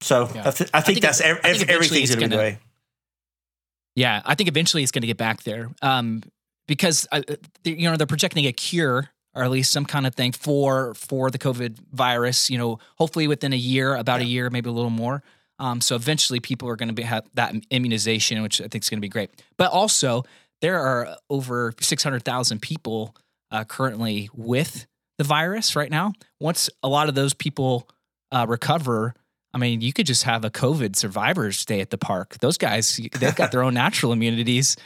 So 0.00 0.30
Yeah. 0.34 0.48
I, 0.48 0.50
th- 0.50 0.70
I, 0.72 0.80
think 0.80 0.96
think 0.96 1.00
that's 1.00 1.20
ev- 1.20 1.40
I 1.42 1.54
think 1.54 1.70
everything's 1.70 2.14
going 2.14 2.30
to 2.30 2.36
be 2.36 2.40
way. 2.40 2.58
Yeah, 3.96 4.22
I 4.24 4.36
think 4.36 4.48
eventually 4.48 4.84
it's 4.84 4.92
going 4.92 5.02
to 5.02 5.08
get 5.08 5.16
back 5.16 5.42
there 5.42 5.70
um, 5.82 6.22
because 6.68 7.08
uh, 7.10 7.22
you 7.64 7.90
know 7.90 7.96
they're 7.96 8.06
projecting 8.06 8.46
a 8.46 8.52
cure 8.52 9.10
or 9.34 9.42
at 9.42 9.50
least 9.50 9.70
some 9.72 9.84
kind 9.84 10.06
of 10.06 10.14
thing 10.14 10.32
for 10.32 10.94
for 10.94 11.30
the 11.30 11.38
COVID 11.38 11.78
virus. 11.92 12.48
You 12.48 12.58
know, 12.58 12.78
hopefully 12.96 13.26
within 13.26 13.52
a 13.52 13.56
year, 13.56 13.96
about 13.96 14.20
a 14.20 14.24
year, 14.24 14.50
maybe 14.50 14.68
a 14.68 14.72
little 14.72 14.90
more. 14.90 15.22
Um, 15.58 15.80
so 15.80 15.96
eventually, 15.96 16.40
people 16.40 16.68
are 16.68 16.76
going 16.76 16.94
to 16.94 17.02
have 17.02 17.28
that 17.34 17.54
immunization, 17.70 18.42
which 18.42 18.60
I 18.60 18.68
think 18.68 18.84
is 18.84 18.90
going 18.90 18.98
to 18.98 19.02
be 19.02 19.08
great. 19.08 19.30
But 19.56 19.72
also, 19.72 20.24
there 20.60 20.78
are 20.78 21.16
over 21.28 21.74
six 21.80 22.02
hundred 22.02 22.24
thousand 22.24 22.62
people 22.62 23.16
uh, 23.50 23.64
currently 23.64 24.30
with 24.34 24.86
the 25.18 25.24
virus 25.24 25.74
right 25.76 25.90
now. 25.90 26.12
Once 26.40 26.70
a 26.82 26.88
lot 26.88 27.08
of 27.08 27.14
those 27.14 27.34
people 27.34 27.88
uh, 28.30 28.46
recover, 28.48 29.14
I 29.52 29.58
mean, 29.58 29.80
you 29.80 29.92
could 29.92 30.06
just 30.06 30.24
have 30.24 30.44
a 30.44 30.50
COVID 30.50 30.96
survivors 30.96 31.64
day 31.64 31.80
at 31.80 31.90
the 31.90 31.98
park. 31.98 32.38
Those 32.40 32.58
guys, 32.58 33.00
they've 33.18 33.34
got 33.34 33.50
their 33.50 33.62
own 33.62 33.74
natural 33.74 34.12
immunities. 34.12 34.76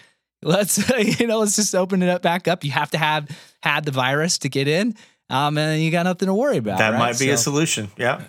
let's 0.43 0.91
you 1.21 1.27
know 1.27 1.39
let's 1.39 1.57
just 1.57 1.75
open 1.75 2.03
it 2.03 2.09
up 2.09 2.23
back 2.23 2.49
up. 2.49 2.65
You 2.65 2.71
have 2.73 2.91
to 2.93 2.99
have 2.99 3.29
had 3.63 3.85
the 3.85 3.93
virus 3.93 4.39
to 4.39 4.49
get 4.49 4.69
in, 4.69 4.95
um, 5.31 5.59
and 5.59 5.83
you 5.83 5.91
got 5.91 6.05
nothing 6.05 6.27
to 6.27 6.35
worry 6.35 6.57
about. 6.57 6.79
That 6.79 6.91
right? 6.91 6.99
might 6.99 7.19
be 7.19 7.31
a 7.31 7.37
solution. 7.37 7.91
Yeah. 7.97 8.23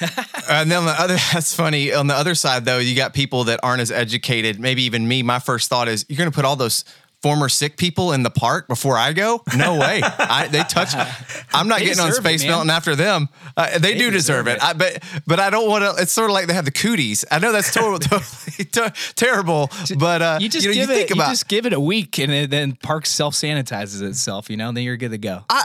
and 0.48 0.70
then 0.70 0.78
on 0.80 0.86
the 0.86 0.94
other, 1.00 1.16
that's 1.32 1.54
funny. 1.54 1.92
On 1.92 2.06
the 2.06 2.14
other 2.14 2.34
side, 2.34 2.64
though, 2.64 2.78
you 2.78 2.94
got 2.96 3.14
people 3.14 3.44
that 3.44 3.60
aren't 3.62 3.80
as 3.80 3.90
educated. 3.90 4.60
Maybe 4.60 4.82
even 4.84 5.06
me. 5.06 5.22
My 5.22 5.38
first 5.38 5.68
thought 5.68 5.88
is, 5.88 6.04
you're 6.08 6.18
going 6.18 6.30
to 6.30 6.34
put 6.34 6.44
all 6.44 6.56
those 6.56 6.84
former 7.22 7.48
sick 7.48 7.76
people 7.78 8.12
in 8.12 8.22
the 8.22 8.30
park 8.30 8.68
before 8.68 8.96
I 8.96 9.12
go? 9.12 9.42
No 9.56 9.78
way. 9.78 10.00
I, 10.04 10.48
they 10.48 10.62
touch. 10.64 10.94
I'm 11.52 11.66
not 11.66 11.78
They 11.78 11.86
getting 11.86 12.00
on 12.00 12.08
deserve 12.08 12.26
it, 12.26 12.38
Space. 12.38 12.46
Mountain 12.46 12.70
after 12.70 12.94
them. 12.94 13.28
Uh, 13.56 13.78
they, 13.78 13.94
do 13.94 14.10
deserve, 14.10 14.44
deserve 14.44 14.48
it. 14.48 14.56
it. 14.56 14.62
I, 14.62 14.72
but 14.74 15.02
but 15.26 15.40
I 15.40 15.50
don't 15.50 15.68
want 15.68 15.82
to. 15.82 16.02
It's 16.02 16.12
sort 16.12 16.30
of 16.30 16.34
like 16.34 16.46
they 16.46 16.52
have 16.54 16.66
the 16.66 16.70
cooties. 16.70 17.24
I 17.30 17.38
know 17.38 17.52
that's 17.52 17.72
total, 17.72 17.98
totally 17.98 18.64
ter- 18.66 18.92
terrible. 19.14 19.70
But 19.98 20.22
uh, 20.22 20.38
You 20.40 20.48
just 20.50 20.66
know, 20.66 20.72
give 20.74 20.88
you 20.88 20.94
it. 20.94 20.96
think 20.96 21.10
about 21.10 21.28
you 21.28 21.32
just 21.32 21.48
give 21.48 21.64
it 21.66 21.72
a 21.72 21.80
week, 21.80 22.18
and 22.18 22.30
it, 22.30 22.50
then 22.50 22.76
Park 22.76 23.06
self 23.06 23.34
sanitizes 23.34 24.02
itself. 24.02 24.50
You 24.50 24.58
know, 24.58 24.70
then 24.72 24.84
you're 24.84 24.98
good 24.98 25.12
to 25.12 25.18
go. 25.18 25.42
I 25.48 25.64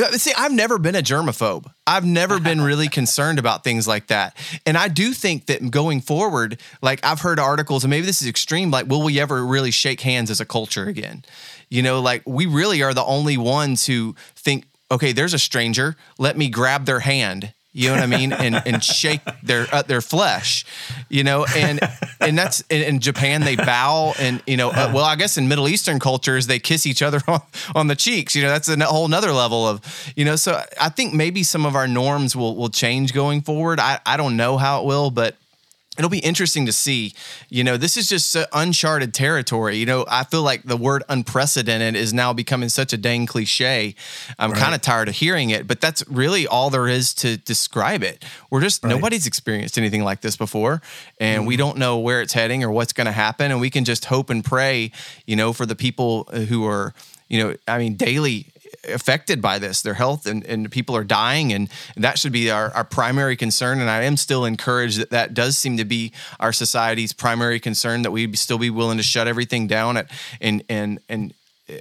Uh, 0.00 0.12
see. 0.12 0.32
I've 0.36 0.52
never 0.52 0.78
been 0.78 0.94
a 0.94 1.02
germaphobe. 1.02 1.72
I've 1.86 2.04
never 2.04 2.40
been 2.40 2.60
really 2.70 2.88
concerned 2.88 3.38
about 3.38 3.64
things 3.64 3.86
like 3.86 4.08
that. 4.08 4.36
And 4.66 4.76
I 4.76 4.88
do 4.88 5.12
think 5.12 5.46
that 5.46 5.70
going 5.70 6.00
forward, 6.00 6.60
like 6.82 7.04
I've 7.04 7.20
heard 7.20 7.38
articles, 7.38 7.84
and 7.84 7.90
maybe 7.90 8.06
this 8.06 8.22
is 8.22 8.28
extreme. 8.28 8.70
Like, 8.70 8.86
will 8.86 9.02
we 9.02 9.20
ever 9.20 9.44
really 9.44 9.70
shake 9.70 10.00
hands 10.00 10.30
as 10.30 10.40
a 10.40 10.46
culture 10.46 10.86
again? 10.86 11.24
You 11.68 11.82
know, 11.82 12.00
like 12.00 12.22
we 12.26 12.46
really 12.46 12.82
are 12.82 12.94
the 12.94 13.04
only 13.04 13.36
ones 13.36 13.86
who 13.86 14.14
think, 14.34 14.66
okay, 14.90 15.12
there's 15.12 15.34
a 15.34 15.38
stranger. 15.38 15.96
Let 16.18 16.36
me 16.36 16.48
grab 16.48 16.84
their 16.86 17.00
hand. 17.00 17.52
You 17.72 17.88
know 17.88 17.94
what 17.94 18.02
I 18.02 18.06
mean, 18.06 18.32
and 18.32 18.60
and 18.66 18.82
shake 18.82 19.20
their 19.44 19.66
uh, 19.72 19.82
their 19.82 20.00
flesh, 20.00 20.64
you 21.08 21.22
know, 21.22 21.46
and 21.56 21.78
and 22.20 22.36
that's 22.36 22.62
in, 22.62 22.82
in 22.82 23.00
Japan 23.00 23.42
they 23.42 23.54
bow, 23.54 24.12
and 24.18 24.42
you 24.44 24.56
know, 24.56 24.70
uh, 24.70 24.90
well, 24.92 25.04
I 25.04 25.14
guess 25.14 25.38
in 25.38 25.46
Middle 25.46 25.68
Eastern 25.68 26.00
cultures 26.00 26.48
they 26.48 26.58
kiss 26.58 26.84
each 26.84 27.00
other 27.00 27.20
on, 27.28 27.40
on 27.76 27.86
the 27.86 27.94
cheeks. 27.94 28.34
You 28.34 28.42
know, 28.42 28.48
that's 28.48 28.68
a 28.68 28.84
whole 28.86 29.06
nother 29.06 29.30
level 29.30 29.68
of, 29.68 30.12
you 30.16 30.24
know. 30.24 30.34
So 30.34 30.60
I 30.80 30.88
think 30.88 31.14
maybe 31.14 31.44
some 31.44 31.64
of 31.64 31.76
our 31.76 31.86
norms 31.86 32.34
will 32.34 32.56
will 32.56 32.70
change 32.70 33.12
going 33.12 33.40
forward. 33.40 33.78
I 33.78 34.00
I 34.04 34.16
don't 34.16 34.36
know 34.36 34.56
how 34.56 34.80
it 34.80 34.86
will, 34.86 35.12
but 35.12 35.36
it'll 36.00 36.08
be 36.08 36.18
interesting 36.20 36.64
to 36.64 36.72
see. 36.72 37.12
You 37.50 37.62
know, 37.62 37.76
this 37.76 37.98
is 37.98 38.08
just 38.08 38.34
uncharted 38.54 39.12
territory. 39.12 39.76
You 39.76 39.84
know, 39.84 40.06
I 40.08 40.24
feel 40.24 40.42
like 40.42 40.62
the 40.62 40.78
word 40.78 41.04
unprecedented 41.10 41.94
is 41.94 42.14
now 42.14 42.32
becoming 42.32 42.70
such 42.70 42.94
a 42.94 42.96
dang 42.96 43.26
cliche. 43.26 43.94
I'm 44.38 44.52
kind 44.52 44.74
of 44.74 44.80
tired 44.80 45.08
of 45.08 45.14
hearing 45.16 45.50
it, 45.50 45.68
but 45.68 45.82
that's 45.82 46.02
really 46.08 46.46
all 46.46 46.70
there 46.70 46.88
is 46.88 47.12
to 47.16 47.36
describe 47.36 48.02
it. 48.02 48.24
We're 48.48 48.62
just 48.62 48.82
nobody's 48.82 49.26
experienced 49.26 49.76
anything 49.76 50.02
like 50.02 50.22
this 50.22 50.36
before, 50.36 50.80
and 51.20 51.46
we 51.46 51.54
mm-hmm. 51.54 51.58
don't 51.58 51.76
know 51.76 51.98
where 51.98 52.22
it's 52.22 52.32
heading 52.32 52.64
or 52.64 52.70
what's 52.70 52.94
going 52.94 53.06
to 53.06 53.12
happen, 53.12 53.50
and 53.50 53.60
we 53.60 53.68
can 53.68 53.84
just 53.84 54.06
hope 54.06 54.30
and 54.30 54.42
pray, 54.42 54.92
you 55.26 55.36
know, 55.36 55.52
for 55.52 55.66
the 55.66 55.76
people 55.76 56.24
who 56.48 56.66
are, 56.66 56.94
you 57.28 57.44
know, 57.44 57.54
I 57.68 57.76
mean, 57.76 57.96
daily 57.96 58.46
affected 58.88 59.42
by 59.42 59.58
this 59.58 59.82
their 59.82 59.94
health 59.94 60.26
and, 60.26 60.44
and 60.46 60.70
people 60.70 60.96
are 60.96 61.04
dying 61.04 61.52
and 61.52 61.68
that 61.96 62.18
should 62.18 62.32
be 62.32 62.50
our, 62.50 62.70
our 62.70 62.84
primary 62.84 63.36
concern 63.36 63.78
and 63.78 63.90
i 63.90 64.02
am 64.02 64.16
still 64.16 64.44
encouraged 64.44 64.98
that 64.98 65.10
that 65.10 65.34
does 65.34 65.58
seem 65.58 65.76
to 65.76 65.84
be 65.84 66.12
our 66.38 66.52
society's 66.52 67.12
primary 67.12 67.60
concern 67.60 68.02
that 68.02 68.10
we 68.10 68.34
still 68.34 68.58
be 68.58 68.70
willing 68.70 68.96
to 68.96 69.02
shut 69.02 69.28
everything 69.28 69.66
down 69.66 69.98
at 69.98 70.10
and 70.40 70.62
and 70.68 70.98
and 71.10 71.34
uh, 71.68 71.74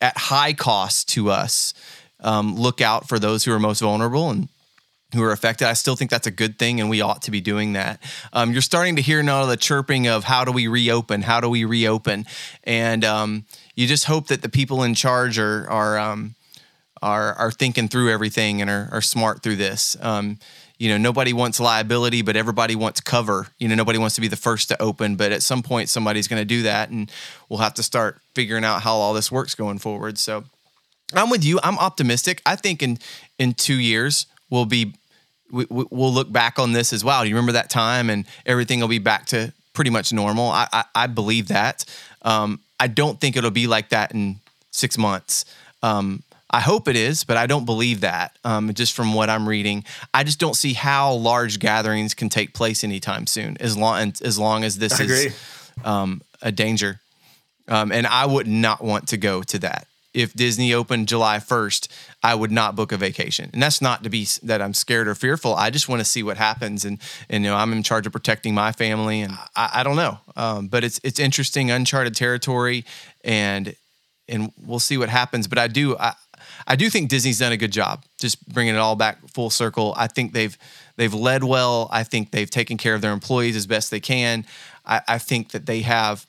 at 0.00 0.16
high 0.16 0.52
cost 0.52 1.08
to 1.08 1.30
us 1.30 1.74
um, 2.20 2.56
look 2.56 2.80
out 2.80 3.08
for 3.08 3.18
those 3.18 3.44
who 3.44 3.52
are 3.52 3.58
most 3.58 3.80
vulnerable 3.80 4.30
and 4.30 4.48
who 5.14 5.22
are 5.22 5.32
affected. 5.32 5.66
I 5.66 5.72
still 5.72 5.96
think 5.96 6.10
that's 6.10 6.26
a 6.26 6.32
good 6.32 6.58
thing, 6.58 6.80
and 6.80 6.90
we 6.90 7.00
ought 7.00 7.22
to 7.22 7.30
be 7.30 7.40
doing 7.40 7.72
that. 7.72 8.00
Um, 8.32 8.52
you're 8.52 8.60
starting 8.60 8.96
to 8.96 9.02
hear 9.02 9.22
now 9.22 9.46
the 9.46 9.56
chirping 9.56 10.06
of 10.06 10.24
how 10.24 10.44
do 10.44 10.52
we 10.52 10.68
reopen? 10.68 11.22
How 11.22 11.40
do 11.40 11.48
we 11.48 11.64
reopen? 11.64 12.26
And 12.64 13.04
um, 13.04 13.44
you 13.74 13.86
just 13.86 14.04
hope 14.04 14.26
that 14.26 14.42
the 14.42 14.48
people 14.48 14.82
in 14.82 14.94
charge 14.94 15.38
are 15.38 15.68
are 15.70 15.98
um, 15.98 16.34
are 17.02 17.34
are 17.34 17.50
thinking 17.50 17.88
through 17.88 18.10
everything 18.10 18.60
and 18.60 18.70
are, 18.70 18.88
are 18.92 19.02
smart 19.02 19.42
through 19.42 19.56
this. 19.56 19.96
Um, 20.00 20.38
you 20.78 20.88
know, 20.88 20.96
nobody 20.96 21.32
wants 21.32 21.58
liability, 21.58 22.22
but 22.22 22.36
everybody 22.36 22.76
wants 22.76 23.00
cover. 23.00 23.48
You 23.58 23.68
know, 23.68 23.74
nobody 23.74 23.98
wants 23.98 24.14
to 24.14 24.20
be 24.20 24.28
the 24.28 24.36
first 24.36 24.68
to 24.68 24.80
open, 24.80 25.16
but 25.16 25.32
at 25.32 25.42
some 25.42 25.62
point 25.62 25.88
somebody's 25.88 26.28
going 26.28 26.40
to 26.40 26.46
do 26.46 26.62
that, 26.62 26.90
and 26.90 27.10
we'll 27.48 27.58
have 27.58 27.74
to 27.74 27.82
start 27.82 28.20
figuring 28.34 28.64
out 28.64 28.82
how 28.82 28.94
all 28.94 29.12
this 29.14 29.32
works 29.32 29.54
going 29.54 29.78
forward. 29.78 30.18
So. 30.18 30.44
I'm 31.14 31.30
with 31.30 31.44
you. 31.44 31.58
I'm 31.62 31.78
optimistic. 31.78 32.42
I 32.44 32.56
think 32.56 32.82
in 32.82 32.98
in 33.38 33.54
two 33.54 33.78
years 33.80 34.26
we'll 34.50 34.66
be 34.66 34.94
we, 35.50 35.66
we'll 35.70 36.12
look 36.12 36.30
back 36.30 36.58
on 36.58 36.72
this 36.72 36.92
as 36.92 37.04
wow. 37.04 37.22
Do 37.22 37.28
you 37.28 37.34
remember 37.34 37.52
that 37.52 37.70
time? 37.70 38.10
And 38.10 38.26
everything 38.44 38.80
will 38.80 38.88
be 38.88 38.98
back 38.98 39.26
to 39.26 39.52
pretty 39.72 39.90
much 39.90 40.12
normal. 40.12 40.50
I 40.50 40.68
I, 40.72 40.84
I 40.94 41.06
believe 41.06 41.48
that. 41.48 41.84
Um, 42.22 42.60
I 42.78 42.88
don't 42.88 43.20
think 43.20 43.36
it'll 43.36 43.50
be 43.50 43.66
like 43.66 43.88
that 43.90 44.12
in 44.12 44.40
six 44.70 44.98
months. 44.98 45.44
Um, 45.82 46.22
I 46.50 46.60
hope 46.60 46.88
it 46.88 46.96
is, 46.96 47.24
but 47.24 47.36
I 47.36 47.46
don't 47.46 47.66
believe 47.66 48.00
that. 48.00 48.38
Um, 48.42 48.72
just 48.72 48.94
from 48.94 49.12
what 49.12 49.28
I'm 49.28 49.48
reading, 49.48 49.84
I 50.14 50.24
just 50.24 50.38
don't 50.38 50.56
see 50.56 50.72
how 50.72 51.12
large 51.12 51.58
gatherings 51.58 52.14
can 52.14 52.28
take 52.28 52.54
place 52.54 52.82
anytime 52.84 53.26
soon. 53.26 53.56
As 53.60 53.76
long 53.76 54.14
as 54.22 54.38
long 54.38 54.64
as 54.64 54.78
this 54.78 54.98
is 54.98 55.34
um, 55.84 56.22
a 56.40 56.50
danger. 56.50 57.00
Um, 57.68 57.92
and 57.92 58.06
I 58.06 58.24
would 58.24 58.46
not 58.46 58.82
want 58.82 59.08
to 59.08 59.16
go 59.16 59.42
to 59.42 59.58
that. 59.58 59.86
If 60.14 60.32
Disney 60.32 60.72
opened 60.72 61.06
July 61.06 61.36
1st, 61.36 61.88
I 62.22 62.34
would 62.34 62.50
not 62.50 62.74
book 62.74 62.92
a 62.92 62.96
vacation. 62.96 63.50
And 63.52 63.62
that's 63.62 63.82
not 63.82 64.02
to 64.04 64.10
be 64.10 64.26
that 64.42 64.62
I'm 64.62 64.72
scared 64.72 65.06
or 65.06 65.14
fearful. 65.14 65.54
I 65.54 65.68
just 65.68 65.86
want 65.86 66.00
to 66.00 66.04
see 66.04 66.22
what 66.22 66.38
happens. 66.38 66.86
And, 66.86 66.98
and 67.28 67.44
you 67.44 67.50
know, 67.50 67.56
I'm 67.56 67.72
in 67.72 67.82
charge 67.82 68.06
of 68.06 68.12
protecting 68.12 68.54
my 68.54 68.72
family. 68.72 69.20
And 69.20 69.34
I, 69.54 69.70
I 69.74 69.82
don't 69.82 69.96
know. 69.96 70.18
Um, 70.34 70.68
but 70.68 70.82
it's, 70.82 70.98
it's 71.04 71.20
interesting, 71.20 71.70
uncharted 71.70 72.16
territory. 72.16 72.86
And, 73.22 73.76
and 74.28 74.50
we'll 74.64 74.78
see 74.78 74.96
what 74.96 75.10
happens. 75.10 75.46
But 75.46 75.58
I 75.58 75.68
do, 75.68 75.96
I, 75.98 76.14
I 76.66 76.76
do 76.76 76.90
think 76.90 77.08
Disney's 77.08 77.38
done 77.38 77.52
a 77.52 77.56
good 77.56 77.72
job 77.72 78.04
just 78.18 78.46
bringing 78.48 78.74
it 78.74 78.78
all 78.78 78.96
back 78.96 79.18
full 79.30 79.50
circle. 79.50 79.94
I 79.96 80.06
think 80.06 80.32
they've, 80.32 80.56
they've 80.96 81.14
led 81.14 81.44
well. 81.44 81.88
I 81.90 82.04
think 82.04 82.30
they've 82.30 82.50
taken 82.50 82.76
care 82.76 82.94
of 82.94 83.00
their 83.00 83.12
employees 83.12 83.56
as 83.56 83.66
best 83.66 83.90
they 83.90 84.00
can. 84.00 84.44
I, 84.84 85.00
I 85.06 85.18
think 85.18 85.50
that 85.52 85.66
they 85.66 85.82
have, 85.82 86.26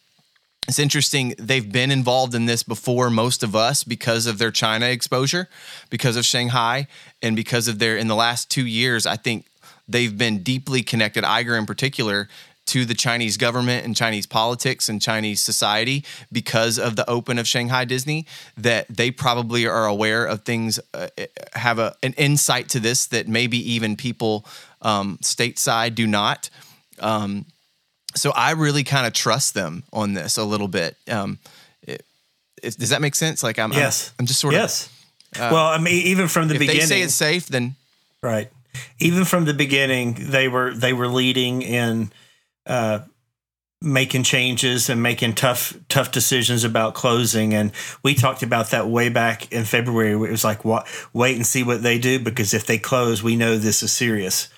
it's 0.67 0.79
interesting. 0.79 1.33
They've 1.39 1.71
been 1.71 1.89
involved 1.89 2.35
in 2.35 2.45
this 2.45 2.61
before 2.61 3.09
most 3.09 3.41
of 3.41 3.55
us 3.55 3.83
because 3.83 4.27
of 4.27 4.37
their 4.37 4.51
China 4.51 4.85
exposure, 4.85 5.49
because 5.89 6.15
of 6.15 6.25
Shanghai, 6.25 6.87
and 7.23 7.35
because 7.35 7.67
of 7.67 7.79
their, 7.79 7.97
in 7.97 8.07
the 8.07 8.15
last 8.15 8.51
two 8.51 8.67
years, 8.67 9.07
I 9.07 9.15
think 9.15 9.45
they've 9.87 10.15
been 10.15 10.43
deeply 10.43 10.83
connected, 10.83 11.23
Iger 11.23 11.57
in 11.57 11.65
particular, 11.65 12.29
to 12.69 12.85
the 12.85 12.93
Chinese 12.93 13.37
government 13.37 13.85
and 13.85 13.95
Chinese 13.95 14.25
politics 14.25 14.89
and 14.89 15.01
Chinese 15.01 15.41
society 15.41 16.03
because 16.31 16.79
of 16.79 16.95
the 16.95 17.07
open 17.09 17.37
of 17.39 17.47
Shanghai 17.47 17.85
Disney, 17.85 18.25
that 18.57 18.87
they 18.87 19.11
probably 19.11 19.67
are 19.67 19.85
aware 19.85 20.25
of 20.25 20.43
things, 20.43 20.79
uh, 20.93 21.07
have 21.53 21.79
a, 21.79 21.95
an 22.03 22.13
insight 22.13 22.69
to 22.69 22.79
this 22.79 23.05
that 23.07 23.27
maybe 23.27 23.57
even 23.73 23.95
people 23.95 24.45
um, 24.81 25.17
stateside 25.21 25.95
do 25.95 26.07
not. 26.07 26.49
Um, 26.99 27.45
so 28.15 28.31
I 28.31 28.51
really 28.51 28.83
kind 28.83 29.05
of 29.05 29.13
trust 29.13 29.53
them 29.53 29.83
on 29.93 30.13
this 30.13 30.37
a 30.37 30.43
little 30.43 30.67
bit. 30.67 30.95
Um, 31.09 31.39
it, 31.83 32.03
it- 32.63 32.77
does 32.77 32.89
that 32.89 33.01
make 33.01 33.15
sense? 33.15 33.43
Like 33.43 33.59
I'm, 33.59 33.71
I'm- 33.71 33.81
Yes. 33.81 34.13
I'm, 34.19 34.25
just 34.25 34.39
sort 34.39 34.53
of 34.53 34.59
yes. 34.59 34.89
well, 35.37 35.67
I 35.67 35.77
mean, 35.77 36.07
even 36.07 36.27
from 36.27 36.47
the. 36.47 36.55
If 36.55 36.59
beginning, 36.59 36.81
they 36.81 36.85
say 36.87 37.01
it's 37.01 37.13
safe, 37.13 37.47
then 37.47 37.75
Right. 38.21 38.49
Even 38.99 39.25
from 39.25 39.45
the 39.45 39.53
beginning, 39.53 40.15
they 40.29 40.47
were 40.47 40.73
they 40.73 40.93
were 40.93 41.07
leading 41.07 41.61
in 41.61 42.11
uh, 42.69 42.99
making 43.81 44.23
changes 44.23 44.89
and 44.89 45.01
making 45.01 45.33
tough 45.33 45.77
tough 45.89 46.11
decisions 46.11 46.63
about 46.63 46.93
closing. 46.93 47.53
And 47.53 47.71
we 48.03 48.13
talked 48.13 48.43
about 48.43 48.71
that 48.71 48.87
way 48.87 49.09
back 49.09 49.51
in 49.51 49.65
February. 49.65 50.11
It 50.11 50.31
was 50.31 50.43
like, 50.43 50.63
what, 50.63 50.87
wait 51.13 51.35
and 51.35 51.45
see 51.45 51.63
what 51.63 51.83
they 51.83 51.97
do 51.97 52.19
because 52.19 52.53
if 52.53 52.65
they 52.65 52.77
close, 52.77 53.23
we 53.23 53.35
know 53.35 53.57
this 53.57 53.83
is 53.83 53.91
serious. 53.91 54.49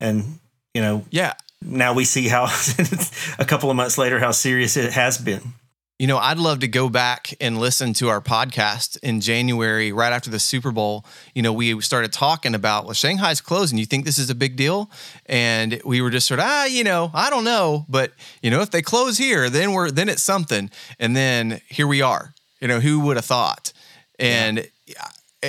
And 0.00 0.38
you 0.74 0.82
know, 0.82 1.04
yeah. 1.10 1.32
now 1.62 1.94
we 1.94 2.04
see 2.04 2.28
how 2.28 2.44
a 3.38 3.44
couple 3.44 3.70
of 3.70 3.76
months 3.76 3.98
later 3.98 4.18
how 4.18 4.30
serious 4.30 4.76
it 4.76 4.92
has 4.92 5.16
been. 5.18 5.54
You 5.98 6.06
know, 6.06 6.18
I'd 6.18 6.36
love 6.36 6.60
to 6.60 6.68
go 6.68 6.90
back 6.90 7.32
and 7.40 7.58
listen 7.58 7.94
to 7.94 8.10
our 8.10 8.20
podcast 8.20 8.98
in 9.02 9.22
January, 9.22 9.92
right 9.92 10.12
after 10.12 10.28
the 10.28 10.38
Super 10.38 10.70
Bowl. 10.70 11.06
You 11.34 11.40
know, 11.40 11.54
we 11.54 11.80
started 11.80 12.12
talking 12.12 12.54
about, 12.54 12.84
well, 12.84 12.92
Shanghai's 12.92 13.40
closing. 13.40 13.78
You 13.78 13.86
think 13.86 14.04
this 14.04 14.18
is 14.18 14.28
a 14.28 14.34
big 14.34 14.56
deal? 14.56 14.90
And 15.24 15.80
we 15.86 16.02
were 16.02 16.10
just 16.10 16.26
sort 16.26 16.38
of, 16.38 16.44
ah, 16.46 16.66
you 16.66 16.84
know, 16.84 17.10
I 17.14 17.30
don't 17.30 17.44
know, 17.44 17.86
but 17.88 18.12
you 18.42 18.50
know, 18.50 18.60
if 18.60 18.70
they 18.70 18.82
close 18.82 19.16
here, 19.16 19.48
then 19.48 19.72
we're 19.72 19.90
then 19.90 20.10
it's 20.10 20.22
something. 20.22 20.70
And 20.98 21.16
then 21.16 21.62
here 21.66 21.86
we 21.86 22.02
are. 22.02 22.34
You 22.60 22.68
know, 22.68 22.80
who 22.80 23.00
would 23.00 23.16
have 23.16 23.24
thought? 23.24 23.72
And 24.18 24.68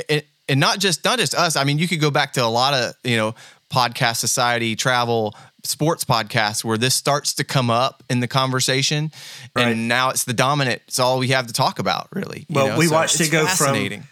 and, 0.09 0.23
and 0.47 0.59
not 0.61 0.79
just 0.79 1.03
not 1.03 1.19
just 1.19 1.35
us. 1.35 1.57
I 1.57 1.65
mean, 1.65 1.77
you 1.77 1.89
could 1.89 1.99
go 1.99 2.09
back 2.09 2.31
to 2.33 2.43
a 2.43 2.47
lot 2.47 2.73
of 2.73 2.93
you 3.03 3.17
know 3.17 3.35
podcast 3.69 4.17
society, 4.17 4.77
travel, 4.77 5.35
sports 5.63 6.05
podcasts 6.05 6.63
where 6.63 6.77
this 6.77 6.95
starts 6.95 7.33
to 7.33 7.43
come 7.43 7.69
up 7.69 8.03
in 8.09 8.19
the 8.19 8.27
conversation, 8.27 9.11
Right. 9.55 9.69
and 9.69 9.87
now 9.87 10.09
it's 10.09 10.23
the 10.23 10.33
dominant. 10.33 10.81
It's 10.87 10.99
all 10.99 11.19
we 11.19 11.29
have 11.29 11.47
to 11.47 11.53
talk 11.53 11.79
about, 11.79 12.07
really. 12.13 12.45
you 12.47 12.55
Well, 12.55 12.67
know? 12.69 12.77
we 12.77 12.87
So 12.87 12.93
watched 12.95 13.19
it 13.21 13.31
go 13.31 13.45
from 13.47 14.03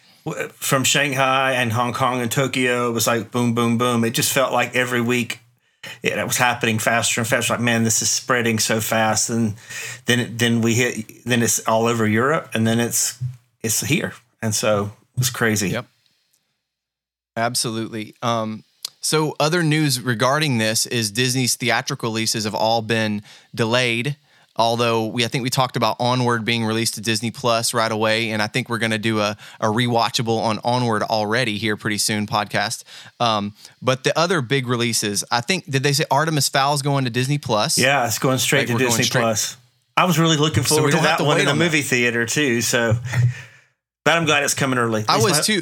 from 0.56 0.84
Shanghai 0.84 1.52
and 1.54 1.72
Hong 1.72 1.94
Kong 1.94 2.20
and 2.22 2.32
Tokyo. 2.32 2.90
It 2.90 2.94
was 2.94 3.06
like 3.08 3.30
boom, 3.32 3.54
boom, 3.54 3.78
boom. 3.78 4.04
It 4.04 4.12
just 4.16 4.34
felt 4.34 4.52
like 4.52 4.76
every 4.76 5.00
week 5.02 5.40
it 6.02 6.18
was 6.26 6.38
happening 6.38 6.80
faster 6.80 7.22
and 7.22 7.28
faster. 7.28 7.54
Like, 7.54 7.62
man, 7.62 7.84
this 7.84 8.02
is 8.02 8.10
spreading 8.10 8.58
so 8.58 8.82
fast, 8.82 9.30
and 9.30 9.54
then 10.08 10.36
then 10.38 10.62
we 10.62 10.74
hit, 10.74 11.24
then 11.26 11.44
it's 11.44 11.60
all 11.68 11.86
over 11.86 12.08
Europe, 12.08 12.50
and 12.56 12.66
then 12.66 12.80
it's 12.80 13.20
it's 13.62 13.82
here, 13.82 14.14
and 14.42 14.54
so 14.56 14.86
it 15.16 15.20
was 15.20 15.30
crazy. 15.30 15.70
Yep. 15.70 15.86
Absolutely. 17.38 18.16
Um, 18.22 18.64
so, 19.06 19.36
other 19.40 19.62
news 19.62 20.02
regarding 20.02 20.58
this 20.58 20.86
is 20.88 21.12
Disney's 21.12 21.56
theatrical 21.56 22.10
releases 22.10 22.44
have 22.46 22.56
all 22.56 22.82
been 22.82 23.22
delayed. 23.54 24.16
Although 24.58 25.08
we, 25.08 25.26
I 25.26 25.28
think 25.28 25.44
we 25.44 25.50
talked 25.50 25.76
about 25.76 25.98
Onward 26.00 26.46
being 26.46 26.64
released 26.66 26.96
to 26.96 27.02
Disney 27.02 27.30
Plus 27.30 27.74
right 27.74 27.92
away, 27.92 28.32
and 28.32 28.42
I 28.42 28.48
think 28.48 28.70
we're 28.70 28.78
going 28.80 28.94
to 28.94 28.98
do 28.98 29.20
a, 29.20 29.36
a 29.60 29.68
rewatchable 29.68 30.40
on 30.40 30.60
Onward 30.64 31.04
already 31.04 31.58
here 31.58 31.76
pretty 31.78 31.98
soon 31.98 32.26
podcast. 32.26 32.84
Um, 33.20 33.54
but 33.82 34.06
the 34.06 34.18
other 34.18 34.42
big 34.42 34.66
releases, 34.68 35.26
I 35.30 35.42
think, 35.42 35.70
did 35.70 35.84
they 35.84 35.92
say 35.94 36.06
Artemis 36.10 36.48
Fowl's 36.50 36.82
going 36.82 37.04
to 37.04 37.10
Disney 37.12 37.38
Plus? 37.38 37.78
Yeah, 37.78 38.08
it's 38.08 38.18
going 38.18 38.38
straight 38.40 38.70
Like, 38.70 38.78
to 38.80 38.86
Disney 38.86 39.04
straight- 39.04 39.22
Plus. 39.22 39.58
I 39.98 40.06
was 40.06 40.18
really 40.18 40.38
looking 40.38 40.64
So 40.64 40.76
forward 40.76 40.92
to 40.92 40.98
that 41.02 41.18
to 41.20 41.26
one 41.26 41.38
in 41.40 41.46
the 41.46 41.52
on 41.52 41.58
that. 41.60 41.66
movie 41.66 41.82
theater 41.82 42.26
too. 42.26 42.62
So, 42.62 42.96
but 44.06 44.18
I'm 44.18 44.26
glad 44.26 44.44
it's 44.44 44.54
coming 44.54 44.80
early. 44.80 45.04
I 45.10 45.18
was 45.18 45.34
we'll- 45.34 45.44
too. 45.44 45.62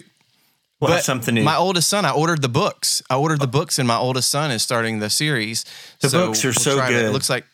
We'll 0.84 0.98
but 0.98 1.04
something 1.04 1.34
new. 1.36 1.44
My 1.44 1.56
oldest 1.56 1.88
son, 1.90 2.04
I 2.06 2.12
ordered 2.12 2.42
the 2.42 2.50
books. 2.50 3.02
I 3.10 3.16
ordered 3.16 3.40
the 3.40 3.48
books, 3.48 3.80
and 3.80 3.88
my 3.88 3.98
oldest 3.98 4.30
son 4.30 4.52
is 4.52 4.62
starting 4.64 5.00
the 5.00 5.10
series. 5.10 5.64
The 6.02 6.10
books 6.10 6.44
are 6.44 6.54
so 6.54 6.76
try 6.78 6.90
to- 6.90 6.94
good. 6.94 7.06
It 7.06 7.12
looks 7.12 7.30
like 7.30 7.46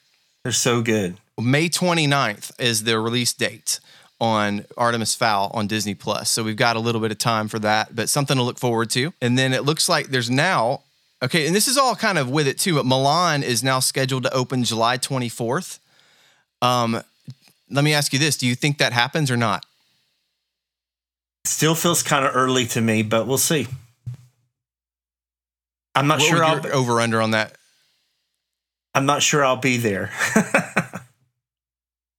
They're 0.43 0.51
so 0.51 0.81
good. 0.81 1.17
May 1.39 1.69
29th 1.69 2.51
is 2.59 2.83
the 2.83 2.99
release 2.99 3.31
date 3.33 3.79
on 4.19 4.65
Artemis 4.77 5.15
Fowl 5.15 5.51
on 5.53 5.67
Disney 5.67 5.93
Plus. 5.93 6.29
So 6.29 6.43
we've 6.43 6.55
got 6.57 6.75
a 6.75 6.79
little 6.79 6.99
bit 6.99 7.11
of 7.11 7.17
time 7.17 7.47
for 7.47 7.59
that, 7.59 7.95
but 7.95 8.09
something 8.09 8.35
to 8.35 8.43
look 8.43 8.57
forward 8.59 8.89
to. 8.91 9.13
And 9.21 9.37
then 9.37 9.53
it 9.53 9.63
looks 9.63 9.87
like 9.87 10.07
there's 10.07 10.29
now 10.29 10.81
okay, 11.21 11.45
and 11.45 11.55
this 11.55 11.67
is 11.67 11.77
all 11.77 11.95
kind 11.95 12.17
of 12.17 12.29
with 12.29 12.47
it 12.47 12.57
too, 12.57 12.75
but 12.75 12.85
Mulan 12.85 13.43
is 13.43 13.63
now 13.63 13.79
scheduled 13.79 14.23
to 14.23 14.33
open 14.33 14.63
July 14.63 14.97
24th. 14.97 15.79
Um 16.61 17.01
let 17.69 17.83
me 17.83 17.93
ask 17.93 18.11
you 18.13 18.19
this, 18.19 18.35
do 18.35 18.47
you 18.47 18.55
think 18.55 18.79
that 18.79 18.93
happens 18.93 19.29
or 19.29 19.37
not? 19.37 19.63
Still 21.49 21.73
feels 21.73 22.03
kind 22.03 22.25
of 22.25 22.35
early 22.35 22.67
to 22.67 22.79
me, 22.79 23.01
but 23.01 23.25
we'll 23.25 23.39
see. 23.39 23.67
I'm 25.95 26.05
not 26.05 26.19
What 26.19 26.27
sure. 26.29 26.43
I'll, 26.43 26.61
your 26.61 26.75
over 26.75 27.01
under 27.01 27.19
on 27.23 27.31
that? 27.31 27.55
I'm 28.93 29.07
not 29.07 29.23
sure 29.23 29.43
I'll 29.43 29.55
be 29.57 29.77
there. 29.77 30.11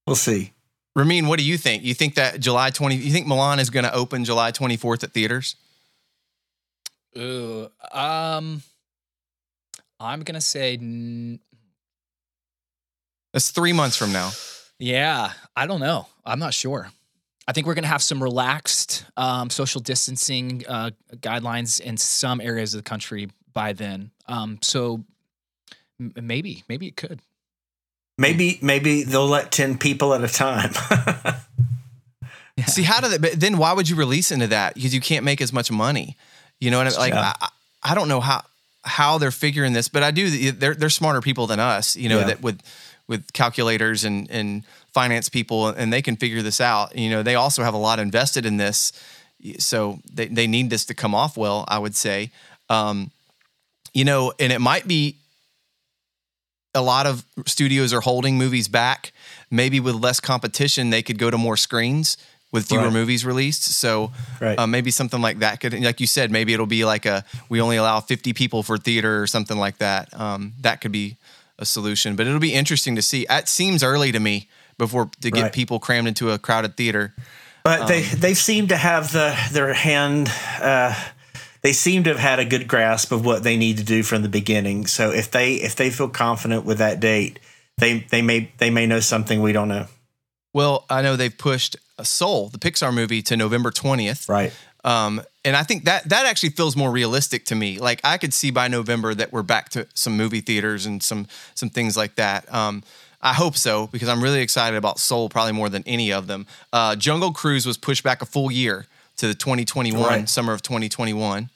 we'll 0.06 0.16
see. 0.16 0.52
Ramin, 0.96 1.28
what 1.28 1.38
do 1.38 1.44
you 1.44 1.56
think? 1.56 1.84
You 1.84 1.94
think 1.94 2.16
that 2.16 2.40
July 2.40 2.70
20 2.70 2.96
you 2.96 3.12
think 3.12 3.28
Mulan 3.28 3.60
is 3.60 3.70
going 3.70 3.84
to 3.84 3.94
open 3.94 4.24
July 4.24 4.50
24th 4.50 5.04
at 5.04 5.12
theaters? 5.12 5.54
Ooh, 7.16 7.70
um, 7.92 8.62
I'm 10.00 10.22
gonna 10.22 10.40
say, 10.40 10.74
n- 10.74 11.38
That's 13.32 13.50
3 13.52 13.72
months 13.72 13.96
from 13.96 14.12
now. 14.12 14.32
yeah. 14.80 15.32
I 15.54 15.66
don't 15.68 15.80
know. 15.80 16.06
I'm 16.24 16.40
not 16.40 16.52
sure. 16.52 16.90
I 17.48 17.52
think 17.52 17.66
we're 17.66 17.74
gonna 17.74 17.86
have 17.88 18.02
some 18.02 18.22
relaxed 18.22 19.04
um, 19.16 19.50
social 19.50 19.80
distancing 19.80 20.64
uh, 20.68 20.90
guidelines 21.16 21.80
in 21.80 21.96
some 21.96 22.40
areas 22.40 22.74
of 22.74 22.82
the 22.84 22.88
country 22.88 23.28
by 23.52 23.72
then. 23.72 24.10
Um, 24.26 24.58
so 24.62 25.04
m- 25.98 26.12
maybe, 26.20 26.62
maybe 26.68 26.86
it 26.86 26.96
could. 26.96 27.20
Maybe 28.18 28.58
maybe 28.62 29.02
they'll 29.02 29.26
let 29.26 29.50
ten 29.50 29.78
people 29.78 30.14
at 30.14 30.22
a 30.22 30.28
time. 30.28 30.72
See, 32.66 32.82
how 32.82 33.00
did 33.00 33.12
they? 33.12 33.18
But 33.18 33.40
then 33.40 33.56
why 33.56 33.72
would 33.72 33.88
you 33.88 33.96
release 33.96 34.30
into 34.30 34.46
that? 34.48 34.74
Because 34.74 34.94
you 34.94 35.00
can't 35.00 35.24
make 35.24 35.40
as 35.40 35.52
much 35.52 35.70
money. 35.70 36.16
You 36.60 36.70
know 36.70 36.76
what 36.78 36.86
I 36.88 36.90
mean? 36.90 36.98
Like, 36.98 37.12
Yeah. 37.14 37.32
I, 37.40 37.48
I 37.82 37.94
don't 37.94 38.08
know 38.08 38.20
how 38.20 38.44
how 38.84 39.16
they're 39.18 39.30
figuring 39.30 39.72
this, 39.72 39.88
but 39.88 40.02
I 40.02 40.10
do. 40.10 40.52
They're 40.52 40.74
they're 40.74 40.90
smarter 40.90 41.22
people 41.22 41.46
than 41.46 41.58
us. 41.58 41.96
You 41.96 42.10
know 42.10 42.18
Yeah. 42.20 42.26
that 42.26 42.42
with 42.42 42.60
with 43.08 43.32
calculators 43.32 44.04
and 44.04 44.30
and 44.30 44.64
finance 44.92 45.28
people, 45.28 45.68
and 45.68 45.92
they 45.92 46.02
can 46.02 46.16
figure 46.16 46.42
this 46.42 46.60
out. 46.60 46.96
You 46.96 47.10
know, 47.10 47.22
they 47.22 47.34
also 47.34 47.62
have 47.62 47.74
a 47.74 47.78
lot 47.78 47.98
invested 47.98 48.44
in 48.46 48.56
this, 48.56 48.92
so 49.58 49.98
they 50.12 50.26
they 50.26 50.46
need 50.46 50.70
this 50.70 50.84
to 50.86 50.94
come 50.94 51.14
off 51.14 51.36
well. 51.36 51.64
I 51.68 51.78
would 51.78 51.94
say, 51.96 52.30
um, 52.68 53.10
you 53.92 54.04
know, 54.04 54.32
and 54.38 54.52
it 54.52 54.60
might 54.60 54.86
be 54.86 55.16
a 56.74 56.82
lot 56.82 57.06
of 57.06 57.24
studios 57.46 57.92
are 57.92 58.00
holding 58.00 58.38
movies 58.38 58.68
back. 58.68 59.12
Maybe 59.50 59.80
with 59.80 59.96
less 59.96 60.20
competition, 60.20 60.90
they 60.90 61.02
could 61.02 61.18
go 61.18 61.30
to 61.30 61.36
more 61.38 61.56
screens 61.56 62.16
with 62.52 62.66
fewer 62.66 62.84
Right. 62.84 62.92
movies 62.92 63.24
released. 63.24 63.62
So 63.64 64.12
Right. 64.40 64.58
uh, 64.58 64.66
maybe 64.66 64.90
something 64.90 65.20
like 65.20 65.38
that 65.40 65.60
could, 65.60 65.72
like 65.82 66.00
you 66.00 66.06
said, 66.06 66.30
maybe 66.30 66.52
it'll 66.52 66.66
be 66.66 66.84
like 66.84 67.06
a 67.06 67.24
we 67.48 67.60
only 67.60 67.76
allow 67.76 68.00
50 68.00 68.32
people 68.32 68.62
for 68.62 68.78
theater 68.78 69.20
or 69.22 69.26
something 69.26 69.58
like 69.58 69.78
that. 69.78 70.08
Um, 70.18 70.52
that 70.60 70.80
could 70.80 70.92
be 70.92 71.16
a 71.58 71.66
solution, 71.66 72.16
but 72.16 72.26
it'll 72.26 72.40
be 72.40 72.54
interesting 72.54 72.96
to 72.96 73.02
see. 73.02 73.26
It 73.28 73.48
seems 73.48 73.82
early 73.82 74.12
to 74.12 74.20
me 74.20 74.48
before 74.80 75.10
to 75.20 75.30
get 75.30 75.42
Right. 75.42 75.52
people 75.52 75.78
crammed 75.78 76.08
into 76.08 76.30
a 76.32 76.38
crowded 76.38 76.76
theater. 76.76 77.14
But 77.62 77.86
they 77.86 78.02
Um, 78.02 78.18
they 78.20 78.34
seem 78.34 78.68
to 78.68 78.76
have 78.76 79.12
the 79.12 79.36
their 79.52 79.72
hand. 79.74 80.32
Uh, 80.60 80.94
they 81.62 81.72
seem 81.72 82.02
to 82.04 82.10
have 82.10 82.18
had 82.18 82.38
a 82.38 82.44
good 82.44 82.66
grasp 82.66 83.12
of 83.12 83.24
what 83.24 83.42
they 83.42 83.56
need 83.56 83.76
to 83.76 83.84
do 83.84 84.02
from 84.02 84.22
the 84.22 84.28
beginning. 84.28 84.86
So 84.86 85.10
if 85.12 85.30
they 85.30 85.54
if 85.54 85.76
they 85.76 85.90
feel 85.90 86.08
confident 86.08 86.64
with 86.64 86.78
that 86.78 86.98
date, 87.00 87.38
they 87.78 88.00
they 88.10 88.22
may 88.22 88.50
they 88.58 88.70
may 88.70 88.86
know 88.86 89.00
something 89.00 89.42
we 89.42 89.52
don't 89.52 89.68
know. 89.68 89.86
Well, 90.52 90.84
I 90.90 91.02
know 91.02 91.14
they've 91.16 91.36
pushed 91.36 91.76
a 91.98 92.04
Soul, 92.04 92.48
the 92.48 92.58
Pixar 92.58 92.92
movie, 92.92 93.22
to 93.22 93.36
November 93.36 93.70
20th. 93.70 94.28
Right. 94.28 94.52
Um, 94.82 95.22
and 95.44 95.54
I 95.54 95.62
think 95.62 95.84
that 95.84 96.08
that 96.08 96.24
actually 96.26 96.50
feels 96.50 96.74
more 96.74 96.90
realistic 96.90 97.44
to 97.46 97.54
me. 97.54 97.78
Like 97.78 98.00
I 98.02 98.16
could 98.16 98.32
see 98.32 98.50
by 98.50 98.66
November 98.68 99.14
that 99.14 99.30
we're 99.32 99.42
back 99.42 99.68
to 99.70 99.86
some 99.94 100.16
movie 100.16 100.40
theaters 100.40 100.86
and 100.86 101.02
some 101.02 101.26
some 101.54 101.68
things 101.68 101.96
like 101.96 102.14
that. 102.16 102.52
Um, 102.52 102.82
I 103.22 103.34
hope 103.34 103.56
so 103.56 103.86
because 103.88 104.08
I'm 104.08 104.22
really 104.22 104.40
excited 104.40 104.76
about 104.76 104.98
Soul 104.98 105.28
probably 105.28 105.52
more 105.52 105.68
than 105.68 105.82
any 105.86 106.12
of 106.12 106.26
them. 106.26 106.46
Uh, 106.72 106.96
Jungle 106.96 107.32
Cruise 107.32 107.66
was 107.66 107.76
pushed 107.76 108.02
back 108.02 108.22
a 108.22 108.26
full 108.26 108.50
year 108.50 108.86
to 109.18 109.28
the 109.28 109.34
2021 109.34 110.02
Right. 110.02 110.28
summer 110.28 110.52
of 110.54 110.62
2021, 110.62 111.50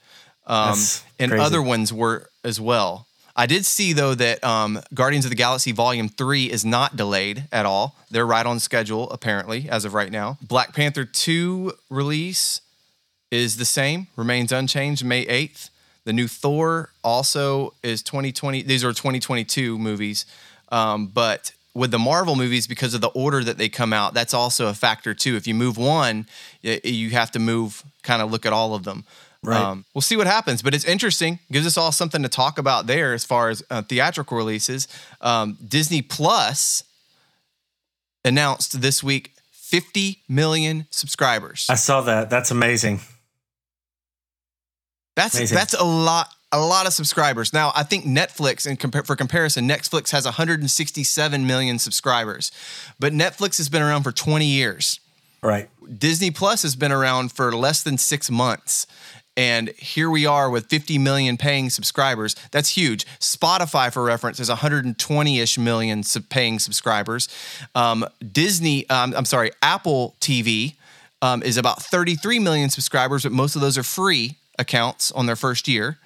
um, 0.47 0.79
and 1.19 1.31
crazy. 1.31 1.43
other 1.45 1.63
ones 1.63 1.93
were 1.93 2.29
as 2.45 2.61
well. 2.61 3.07
I 3.37 3.47
did 3.47 3.65
see 3.67 3.93
though 3.95 4.15
that 4.15 4.45
um, 4.45 4.79
Guardians 4.93 5.25
of 5.25 5.31
the 5.31 5.35
Galaxy 5.37 5.73
Volume 5.73 6.09
Three 6.09 6.51
is 6.51 6.65
not 6.65 6.97
delayed 6.97 7.45
at 7.51 7.65
all. 7.67 7.97
They're 8.11 8.27
right 8.27 8.45
on 8.47 8.61
schedule 8.61 9.11
apparently 9.11 9.69
as 9.69 9.85
of 9.85 9.95
right 9.95 10.13
now. 10.13 10.39
Black 10.43 10.75
Panther 10.75 11.05
Two 11.05 11.73
release 11.91 12.61
is 13.31 13.57
the 13.57 13.65
same, 13.65 14.07
remains 14.17 14.53
unchanged, 14.53 15.05
May 15.05 15.25
8th. 15.27 15.71
The 16.05 16.13
new 16.13 16.29
Thor 16.29 16.91
also 17.03 17.73
is 17.83 18.03
2020. 18.03 18.63
These 18.63 18.85
are 18.85 18.93
2022 18.93 19.79
movies. 19.79 20.27
Um, 20.75 21.07
but 21.07 21.53
with 21.73 21.93
the 21.93 21.99
Marvel 21.99 22.35
movies, 22.35 22.67
because 22.67 22.95
of 22.95 23.01
the 23.01 23.09
order 23.09 23.45
that 23.45 23.59
they 23.59 23.69
come 23.69 23.93
out, 23.93 24.13
that's 24.13 24.35
also 24.35 24.67
a 24.67 24.75
factor 24.75 25.15
too. 25.15 25.37
If 25.37 25.47
you 25.47 25.55
move 25.55 25.79
one, 25.79 26.27
you 26.63 27.11
have 27.11 27.31
to 27.33 27.39
move, 27.39 27.85
kind 28.03 28.21
of 28.21 28.33
look 28.33 28.45
at 28.45 28.53
all 28.53 28.75
of 28.75 28.83
them. 28.83 29.05
Right. 29.43 29.77
we'll 29.93 30.03
see 30.03 30.17
what 30.17 30.27
happens, 30.27 30.63
but 30.63 30.75
it's 30.75 30.87
interesting. 30.87 31.39
Gives 31.53 31.67
us 31.67 31.77
all 31.77 31.93
something 31.93 32.23
to 32.23 32.31
talk 32.31 32.59
about 32.59 32.87
there 32.87 33.13
as 33.13 33.27
far 33.27 33.51
as 33.51 33.63
uh, 33.71 33.83
theatrical 33.83 34.39
releases. 34.39 34.89
Um, 35.21 35.59
Disney 35.69 36.01
Plus 36.01 36.83
announced 38.25 38.81
this 38.81 39.05
week 39.05 39.33
50 39.53 40.23
million 40.29 40.87
subscribers. 40.91 41.67
I 41.69 41.75
saw 41.75 42.01
that. 42.03 42.31
That's 42.31 42.51
amazing. 42.51 43.01
That's 45.15 45.37
Amazing. 45.37 45.55
that's 45.55 45.75
a 45.75 45.85
lot 45.85 46.29
a 46.55 46.65
lot 46.65 46.87
of 46.87 46.93
subscribers. 46.93 47.53
Now, 47.53 47.73
I 47.75 47.83
think 47.83 48.05
Netflix 48.05 48.67
and 48.67 48.79
compar- 48.79 49.07
for 49.07 49.17
comparison, 49.17 49.69
Netflix 49.69 50.11
has 50.11 50.25
167 50.25 51.47
million 51.47 51.79
subscribers. 51.79 52.53
But 52.99 53.13
Netflix 53.13 53.57
has 53.59 53.69
been 53.69 53.83
around 53.83 54.03
for 54.03 54.13
20 54.13 54.47
years. 54.47 55.01
Right. 55.43 55.69
Disney 55.99 56.31
Plus 56.31 56.63
has 56.63 56.77
been 56.77 56.93
around 56.93 57.33
for 57.33 57.53
less 57.53 57.83
than 57.83 57.99
6 57.99 58.31
months. 58.31 58.87
And 59.37 59.71
here 59.71 60.09
we 60.11 60.27
are 60.27 60.49
with 60.49 60.67
50 60.67 60.97
million 60.99 61.37
paying 61.37 61.69
subscribers. 61.69 62.37
That's 62.53 62.71
huge. 62.71 63.05
Spotify, 63.19 63.93
for 63.93 64.05
reference, 64.05 64.39
is 64.39 64.49
120 64.49 65.41
ish 65.41 65.59
million 65.59 66.05
sub- 66.05 66.29
paying 66.29 66.61
subscribers. 66.61 67.29
Um, 67.75 68.07
Disney, 68.33 68.89
um, 68.91 69.13
I'm 69.17 69.25
sorry, 69.25 69.51
Apple 69.61 70.15
TV 70.21 70.77
um, 71.21 71.43
is 71.43 71.57
about 71.57 71.83
33 71.83 72.39
million 72.39 72.71
subscribers, 72.71 73.25
but 73.25 73.33
most 73.33 73.57
of 73.57 73.61
those 73.61 73.77
are 73.77 73.83
free 73.83 74.37
accounts 74.59 75.11
on 75.13 75.27
their 75.27 75.37
first 75.37 75.67
year. 75.67 75.99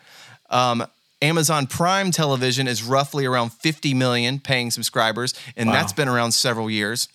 Um, 0.50 0.86
Amazon 1.20 1.66
Prime 1.66 2.10
Television 2.10 2.68
is 2.68 2.82
roughly 2.82 3.26
around 3.26 3.50
50 3.52 3.92
million 3.94 4.38
paying 4.38 4.70
subscribers, 4.70 5.34
and 5.56 5.68
Wow. 5.68 5.74
that's 5.74 5.92
been 5.92 6.08
around 6.08 6.32
several 6.32 6.70
years. 6.70 7.08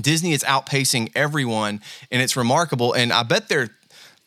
Disney 0.00 0.32
is 0.32 0.44
outpacing 0.44 1.10
everyone, 1.16 1.80
and 2.10 2.22
it's 2.22 2.36
remarkable. 2.36 2.92
And 2.92 3.12
I 3.12 3.24
bet 3.24 3.48
they're 3.48 3.70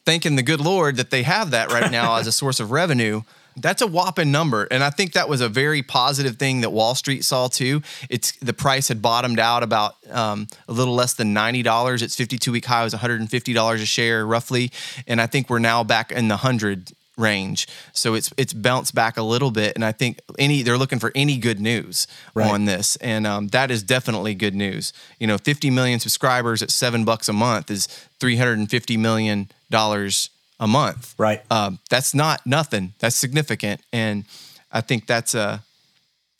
thanking 0.05 0.35
the 0.35 0.43
good 0.43 0.59
Lord 0.59 0.97
that 0.97 1.09
they 1.09 1.23
have 1.23 1.51
that 1.51 1.71
right 1.71 1.89
now 1.91 2.15
as 2.17 2.27
a 2.27 2.31
source 2.41 2.59
of 2.59 2.71
revenue. 2.71 3.21
That's 3.55 3.81
a 3.81 3.87
whopping 3.87 4.31
number, 4.31 4.65
and 4.71 4.81
I 4.81 4.89
think 4.89 5.11
that 5.11 5.27
was 5.27 5.41
a 5.41 5.49
very 5.49 5.83
positive 5.83 6.37
thing 6.37 6.61
that 6.61 6.69
Wall 6.69 6.95
Street 6.95 7.25
saw 7.25 7.49
too. 7.49 7.81
It's 8.09 8.31
the 8.37 8.53
price 8.53 8.87
had 8.87 9.01
bottomed 9.01 9.39
out 9.39 9.61
about 9.61 9.95
um, 10.09 10.47
a 10.69 10.71
little 10.71 10.95
less 10.95 11.13
than 11.15 11.33
ninety 11.33 11.61
dollars. 11.61 12.01
Its 12.01 12.15
fifty-two 12.15 12.53
week 12.53 12.65
high 12.65 12.83
was 12.85 12.93
one 12.93 13.01
hundred 13.01 13.19
and 13.19 13.29
fifty 13.29 13.51
dollars 13.51 13.81
a 13.81 13.85
share, 13.85 14.25
roughly, 14.25 14.71
and 15.05 15.19
I 15.19 15.27
think 15.27 15.49
we're 15.49 15.59
now 15.59 15.83
back 15.83 16.13
in 16.13 16.29
the 16.29 16.37
hundred 16.37 16.91
range. 17.21 17.67
So 17.93 18.13
it's 18.15 18.33
it's 18.37 18.51
bounced 18.53 18.93
back 18.95 19.17
a 19.17 19.21
little 19.23 19.51
bit, 19.51 19.75
and 19.75 19.85
I 19.85 19.91
think 19.93 20.19
any 20.39 20.63
they're 20.63 20.77
looking 20.77 20.99
for 20.99 21.11
any 21.15 21.37
good 21.37 21.59
news 21.59 22.07
Right. 22.33 22.49
on 22.49 22.65
this, 22.65 22.95
and 22.97 23.25
um, 23.27 23.47
that 23.49 23.71
is 23.71 23.83
definitely 23.83 24.35
good 24.35 24.55
news. 24.55 24.91
You 25.19 25.27
know, 25.27 25.37
50 25.37 25.69
million 25.69 25.99
subscribers 25.99 26.61
at 26.61 26.71
seven 26.71 27.05
bucks 27.05 27.29
a 27.29 27.33
month 27.33 27.71
is 27.71 27.87
350 28.19 28.97
million 28.97 29.49
dollars 29.69 30.29
a 30.59 30.67
month. 30.67 31.15
Right. 31.17 31.41
Um, 31.49 31.79
that's 31.89 32.13
not 32.13 32.45
nothing. 32.45 32.93
That's 32.99 33.15
significant, 33.15 33.81
and 33.93 34.25
I 34.71 34.81
think 34.81 35.07
that's 35.07 35.33
a 35.35 35.63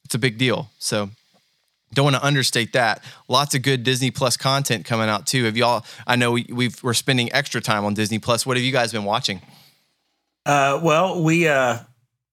it's 0.05 0.15
a 0.15 0.19
big 0.19 0.37
deal. 0.37 0.69
So 0.79 1.09
don't 1.93 2.05
want 2.05 2.15
to 2.15 2.23
understate 2.25 2.71
that. 2.73 3.03
Lots 3.27 3.53
of 3.55 3.61
good 3.63 3.83
Disney 3.83 4.11
Plus 4.11 4.37
content 4.37 4.85
coming 4.85 5.09
out 5.09 5.25
too. 5.27 5.43
Have 5.45 5.57
y'all? 5.57 5.83
I 6.07 6.15
know 6.15 6.31
we, 6.31 6.45
we've 6.49 6.81
we're 6.83 6.93
spending 6.93 7.31
extra 7.33 7.59
time 7.61 7.83
on 7.83 7.93
Disney 7.93 8.19
Plus. 8.19 8.45
What 8.45 8.55
have 8.57 8.63
you 8.65 8.71
guys 8.71 8.91
been 8.93 9.03
watching? 9.05 9.41
Uh, 10.45 10.79
well, 10.83 11.21
we 11.23 11.47
uh, 11.47 11.79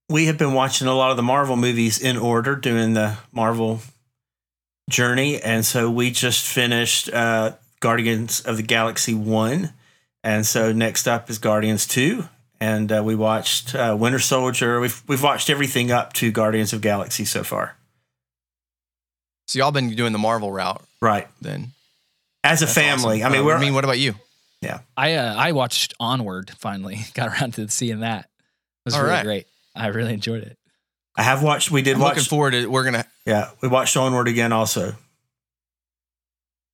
we 0.08 0.26
have 0.26 0.38
been 0.38 0.54
watching 0.54 0.86
a 0.86 0.94
lot 0.94 1.10
of 1.10 1.16
the 1.16 1.22
Marvel 1.22 1.56
movies 1.56 2.00
in 2.00 2.16
order, 2.16 2.56
doing 2.56 2.94
the 2.94 3.16
Marvel 3.32 3.80
journey, 4.88 5.40
and 5.42 5.64
so 5.64 5.90
we 5.90 6.10
just 6.10 6.46
finished 6.46 7.12
uh, 7.12 7.52
Guardians 7.80 8.40
of 8.40 8.56
the 8.56 8.62
Galaxy 8.62 9.14
one, 9.14 9.72
and 10.24 10.46
so 10.46 10.72
next 10.72 11.06
up 11.06 11.28
is 11.28 11.38
Guardians 11.38 11.86
two, 11.86 12.24
and 12.60 12.90
uh, 12.90 13.02
we 13.04 13.14
watched 13.14 13.74
uh, 13.74 13.94
Winter 13.98 14.18
Soldier. 14.18 14.80
We've 14.80 15.02
we've 15.06 15.22
watched 15.22 15.50
everything 15.50 15.90
up 15.90 16.14
to 16.14 16.30
Guardians 16.30 16.72
of 16.72 16.80
Galaxy 16.80 17.24
so 17.26 17.44
far. 17.44 17.76
So 19.48 19.58
y'all 19.58 19.70
been 19.72 19.94
doing 19.94 20.12
the 20.12 20.18
Marvel 20.18 20.52
route 20.52 20.82
Right, 21.00 21.26
then? 21.40 21.68
as 22.44 22.60
a 22.60 22.66
That's 22.66 22.74
family. 22.74 23.22
awesome. 23.22 23.32
I 23.32 23.36
mean, 23.36 23.42
Uh, 23.42 23.46
we're 23.46 23.56
I 23.56 23.60
mean, 23.60 23.72
what 23.74 23.84
about 23.84 23.98
you? 23.98 24.14
I 24.96 25.14
uh, 25.14 25.34
I 25.36 25.52
watched 25.52 25.94
Onward 26.00 26.50
finally. 26.58 26.98
Got 27.14 27.28
around 27.28 27.54
to 27.54 27.68
seeing 27.68 28.00
that. 28.00 28.24
It 28.24 28.28
was 28.84 28.94
All 28.94 29.02
really 29.02 29.12
right. 29.14 29.24
great. 29.24 29.46
I 29.74 29.88
really 29.88 30.12
enjoyed 30.14 30.42
it. 30.42 30.58
I 31.16 31.22
have 31.22 31.42
watched. 31.42 31.70
We 31.70 31.82
did 31.82 31.94
I'm 31.94 32.00
watch. 32.00 32.16
looking 32.16 32.28
forward 32.28 32.50
to. 32.52 32.66
We're 32.66 32.84
gonna. 32.84 33.04
yeah, 33.26 33.50
we 33.60 33.68
watched 33.68 33.96
Onward 33.96 34.28
again 34.28 34.52
also. 34.52 34.94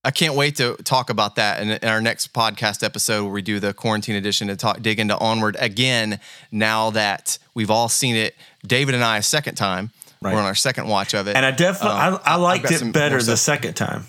I 0.07 0.11
can't 0.11 0.35
wait 0.35 0.57
to 0.57 0.77
talk 0.85 1.09
about 1.09 1.37
that 1.37 1.63
in, 1.63 1.71
in 1.71 1.89
our 1.89 2.03
next 2.03 2.35
podcast 2.35 2.83
episode 2.83 3.25
where 3.25 3.33
we 3.33 3.41
do 3.41 3.59
the 3.59 3.73
quarantine 3.73 4.17
edition 4.17 4.49
to 4.49 4.57
talk 4.57 4.83
dig 4.83 5.01
into 5.01 5.17
Onward 5.19 5.57
again. 5.59 6.21
Now 6.53 6.91
that 6.91 7.39
we've 7.55 7.71
all 7.71 7.89
seen 7.89 8.15
it, 8.15 8.35
David 8.67 8.95
and 8.95 9.03
I 9.03 9.17
a 9.19 9.23
second 9.23 9.55
time. 9.55 9.91
Right. 10.21 10.35
We're 10.35 10.41
on 10.41 10.47
our 10.47 10.55
second 10.55 10.89
watch 10.89 11.15
of 11.15 11.27
it. 11.27 11.37
And 11.37 11.45
I 11.45 11.51
definitely 11.51 11.99
Um, 11.99 12.21
I, 12.25 12.33
I 12.33 12.37
liked 12.37 12.71
it 12.71 12.93
better 12.93 13.21
the 13.23 13.37
second 13.37 13.75
time. 13.75 14.05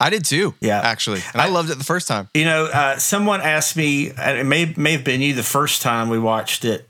I 0.00 0.10
did 0.10 0.24
too. 0.24 0.54
Yeah. 0.60 0.80
actually, 0.80 1.20
and 1.32 1.40
I, 1.40 1.46
I- 1.46 1.48
loved 1.48 1.70
it 1.70 1.78
the 1.78 1.84
first 1.84 2.08
time. 2.08 2.28
You 2.34 2.44
know, 2.44 2.66
uh, 2.66 2.98
someone 2.98 3.40
asked 3.40 3.76
me, 3.76 4.10
and 4.10 4.38
it 4.38 4.44
may 4.44 4.72
may 4.76 4.92
have 4.92 5.04
been 5.04 5.20
you 5.20 5.34
the 5.34 5.42
first 5.42 5.82
time 5.82 6.08
we 6.08 6.18
watched 6.18 6.64
it. 6.64 6.88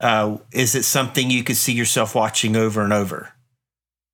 Uh, 0.00 0.38
is 0.52 0.74
it 0.74 0.84
something 0.84 1.30
you 1.30 1.42
could 1.44 1.56
see 1.56 1.72
yourself 1.72 2.14
watching 2.14 2.56
over 2.56 2.82
and 2.82 2.92
over? 2.92 3.32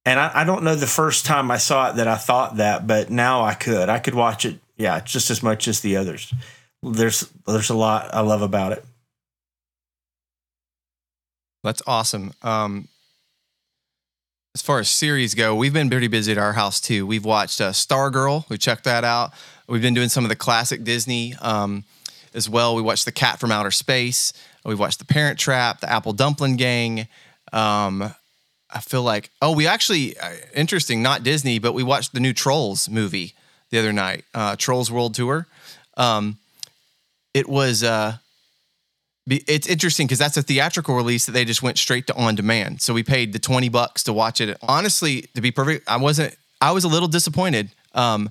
And 0.04 0.18
I, 0.18 0.30
I 0.42 0.44
don't 0.44 0.64
know 0.64 0.74
the 0.74 0.86
first 0.86 1.24
time 1.26 1.50
I 1.50 1.56
saw 1.58 1.90
it 1.90 1.96
that 1.96 2.08
I 2.08 2.16
thought 2.16 2.56
that, 2.56 2.86
but 2.86 3.10
now 3.10 3.42
I 3.42 3.54
could. 3.54 3.88
I 3.88 3.98
could 4.00 4.14
watch 4.14 4.44
it, 4.44 4.58
yeah, 4.76 5.00
just 5.00 5.30
as 5.30 5.42
much 5.42 5.68
as 5.68 5.80
the 5.80 5.96
others. 5.96 6.32
There's 6.82 7.28
there's 7.46 7.70
a 7.70 7.74
lot 7.76 8.12
I 8.12 8.20
love 8.20 8.42
about 8.42 8.72
it. 8.72 8.84
That's 11.62 11.82
awesome. 11.86 12.32
Um, 12.42 12.88
as 14.54 14.60
far 14.60 14.78
as 14.80 14.90
series 14.90 15.34
go, 15.34 15.54
we've 15.54 15.72
been 15.72 15.88
pretty 15.88 16.08
busy 16.08 16.32
at 16.32 16.38
our 16.38 16.52
house 16.52 16.80
too. 16.80 17.06
We've 17.06 17.24
watched 17.24 17.60
uh, 17.60 17.70
Stargirl. 17.70 18.48
We 18.50 18.58
checked 18.58 18.84
that 18.84 19.02
out. 19.02 19.32
We've 19.66 19.80
been 19.80 19.94
doing 19.94 20.10
some 20.10 20.24
of 20.24 20.28
the 20.28 20.36
classic 20.36 20.84
Disney 20.84 21.34
um, 21.40 21.84
as 22.34 22.50
well. 22.50 22.74
We 22.74 22.82
watched 22.82 23.06
The 23.06 23.12
Cat 23.12 23.40
from 23.40 23.50
Outer 23.50 23.70
Space. 23.70 24.34
We've 24.64 24.78
watched 24.78 24.98
The 24.98 25.06
Parent 25.06 25.38
Trap, 25.38 25.80
The 25.80 25.90
Apple 25.90 26.12
Dumpling 26.12 26.56
Gang. 26.56 27.08
Um, 27.52 28.14
I 28.74 28.80
feel 28.80 29.02
like 29.02 29.30
oh, 29.40 29.52
we 29.52 29.66
actually 29.66 30.18
uh, 30.18 30.32
interesting, 30.54 31.02
not 31.02 31.22
Disney, 31.22 31.58
but 31.58 31.72
we 31.72 31.82
watched 31.82 32.12
the 32.12 32.20
new 32.20 32.34
Trolls 32.34 32.90
movie 32.90 33.32
the 33.70 33.78
other 33.78 33.92
night, 33.92 34.24
uh, 34.34 34.56
Trolls 34.56 34.90
World 34.90 35.14
Tour. 35.14 35.46
Um, 35.96 36.38
it 37.32 37.48
was. 37.48 37.82
Uh, 37.82 38.18
it's 39.26 39.68
interesting 39.68 40.06
because 40.06 40.18
that's 40.18 40.36
a 40.36 40.42
theatrical 40.42 40.96
release 40.96 41.26
that 41.26 41.32
they 41.32 41.44
just 41.44 41.62
went 41.62 41.78
straight 41.78 42.06
to 42.08 42.14
on 42.14 42.34
demand. 42.34 42.82
So 42.82 42.92
we 42.92 43.02
paid 43.02 43.32
the 43.32 43.38
20 43.38 43.68
bucks 43.68 44.02
to 44.04 44.12
watch 44.12 44.40
it. 44.40 44.56
Honestly, 44.62 45.22
to 45.34 45.40
be 45.40 45.50
perfect, 45.50 45.88
I 45.88 45.96
wasn't, 45.96 46.36
I 46.60 46.72
was 46.72 46.84
a 46.84 46.88
little 46.88 47.08
disappointed. 47.08 47.70
Um, 47.94 48.30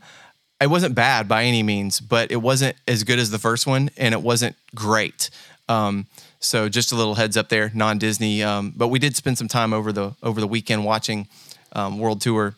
it 0.60 0.70
wasn't 0.70 0.94
bad 0.94 1.28
by 1.28 1.44
any 1.44 1.64
means, 1.64 2.00
but 2.00 2.32
it 2.32 2.38
wasn't 2.38 2.76
as 2.88 3.04
good 3.04 3.20
as 3.20 3.32
the 3.32 3.40
first 3.40 3.66
one 3.66 3.90
and 3.98 4.14
it 4.14 4.22
wasn't 4.22 4.56
great. 4.76 5.30
Um, 5.70 6.08
so 6.40 6.68
just 6.70 6.92
a 6.92 6.96
little 6.96 7.16
heads 7.16 7.38
up 7.38 7.50
there, 7.50 7.72
non 7.74 7.98
Disney. 7.98 8.44
Um, 8.44 8.74
but 8.76 8.90
we 8.90 9.00
did 9.00 9.16
spend 9.16 9.38
some 9.38 9.48
time 9.48 9.74
over 9.74 9.92
the, 9.92 10.14
over 10.22 10.42
the 10.42 10.48
weekend 10.48 10.86
watching 10.86 11.28
um, 11.74 12.00
World 12.00 12.22
Tour. 12.22 12.56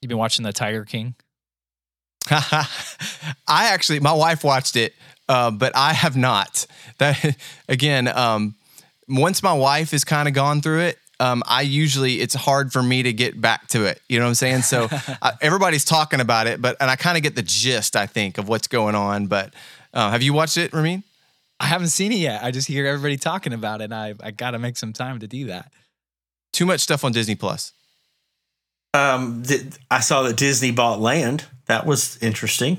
You've 0.00 0.08
been 0.08 0.18
watching 0.18 0.44
the 0.44 0.52
Tiger 0.52 0.84
King. 0.84 1.14
I 2.30 2.66
actually, 3.46 4.00
my 4.00 4.12
wife 4.12 4.44
watched 4.44 4.76
it, 4.76 4.94
uh, 5.28 5.50
but 5.50 5.76
I 5.76 5.92
have 5.92 6.16
not. 6.16 6.66
That 7.00 7.36
again, 7.68 8.06
um, 8.06 8.54
once 9.08 9.42
my 9.42 9.52
wife 9.52 9.90
has 9.90 10.04
kind 10.04 10.28
of 10.28 10.34
gone 10.34 10.62
through 10.62 10.80
it, 10.80 10.98
um, 11.18 11.42
I 11.46 11.62
usually 11.62 12.20
it's 12.20 12.34
hard 12.34 12.72
for 12.72 12.82
me 12.82 13.02
to 13.02 13.12
get 13.12 13.38
back 13.38 13.66
to 13.68 13.84
it. 13.84 14.00
You 14.08 14.18
know 14.18 14.24
what 14.24 14.30
I'm 14.30 14.34
saying? 14.36 14.62
So 14.62 14.88
uh, 15.22 15.32
everybody's 15.40 15.84
talking 15.84 16.20
about 16.20 16.46
it, 16.46 16.62
but 16.62 16.76
and 16.80 16.90
I 16.90 16.96
kind 16.96 17.16
of 17.16 17.22
get 17.22 17.34
the 17.34 17.42
gist, 17.42 17.96
I 17.96 18.06
think, 18.06 18.38
of 18.38 18.48
what's 18.48 18.68
going 18.68 18.94
on. 18.94 19.26
But 19.26 19.52
uh, 19.92 20.10
have 20.10 20.22
you 20.22 20.32
watched 20.32 20.56
it, 20.56 20.72
Ramin? 20.72 21.02
I 21.58 21.66
haven't 21.66 21.88
seen 21.88 22.12
it 22.12 22.18
yet. 22.18 22.42
I 22.42 22.50
just 22.52 22.68
hear 22.68 22.86
everybody 22.86 23.18
talking 23.18 23.52
about 23.52 23.82
it, 23.82 23.84
and 23.84 23.94
I 23.94 24.14
I 24.22 24.30
got 24.30 24.52
to 24.52 24.58
make 24.58 24.76
some 24.76 24.92
time 24.92 25.18
to 25.18 25.26
do 25.26 25.46
that. 25.46 25.72
Too 26.52 26.64
much 26.64 26.80
stuff 26.80 27.04
on 27.04 27.12
Disney 27.12 27.34
Plus. 27.34 27.72
Um, 28.92 29.44
th- 29.44 29.62
I 29.90 30.00
saw 30.00 30.22
that 30.22 30.36
Disney 30.36 30.72
bought 30.72 31.00
land. 31.00 31.44
That 31.66 31.86
was 31.86 32.20
interesting. 32.20 32.78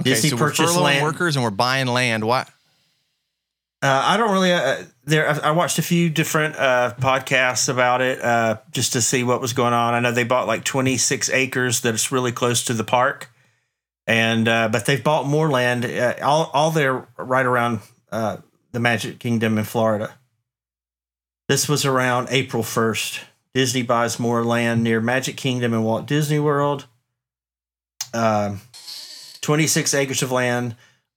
Okay, 0.00 0.10
Disney 0.10 0.30
so 0.30 0.36
we're 0.36 0.48
purchased 0.48 0.74
furloughing 0.74 0.82
land. 0.82 1.04
workers 1.04 1.36
and 1.36 1.44
we're 1.44 1.50
buying 1.50 1.86
land. 1.86 2.24
What? 2.24 2.48
Uh, 3.82 4.02
I 4.04 4.16
don't 4.18 4.32
really. 4.32 4.52
Uh, 4.52 4.84
there, 5.04 5.28
I 5.28 5.48
I 5.48 5.50
watched 5.52 5.78
a 5.78 5.82
few 5.82 6.10
different 6.10 6.56
uh, 6.56 6.94
podcasts 6.98 7.68
about 7.68 8.02
it 8.02 8.20
uh, 8.20 8.58
just 8.72 8.92
to 8.92 9.00
see 9.00 9.24
what 9.24 9.40
was 9.40 9.52
going 9.54 9.72
on. 9.72 9.94
I 9.94 10.00
know 10.00 10.12
they 10.12 10.24
bought 10.24 10.46
like 10.46 10.64
26 10.64 11.30
acres 11.30 11.80
that's 11.80 12.12
really 12.12 12.32
close 12.32 12.64
to 12.64 12.74
the 12.74 12.84
park, 12.84 13.30
and 14.06 14.46
uh, 14.46 14.68
but 14.68 14.84
they've 14.84 15.02
bought 15.02 15.26
more 15.26 15.50
land. 15.50 15.86
Uh, 15.86 16.14
all, 16.22 16.50
all 16.52 16.70
there 16.70 17.08
right 17.16 17.46
around 17.46 17.80
uh, 18.12 18.38
the 18.72 18.80
Magic 18.80 19.18
Kingdom 19.18 19.56
in 19.56 19.64
Florida. 19.64 20.12
This 21.48 21.68
was 21.68 21.84
around 21.84 22.28
April 22.30 22.62
1st. 22.62 23.24
Disney 23.54 23.82
buys 23.82 24.20
more 24.20 24.44
land 24.44 24.84
near 24.84 25.00
Magic 25.00 25.36
Kingdom 25.36 25.72
and 25.72 25.84
Walt 25.84 26.06
Disney 26.06 26.38
World. 26.38 26.86
Um 28.12 28.60
26 29.42 29.94
acres 29.94 30.22
of 30.22 30.30
land 30.30 30.76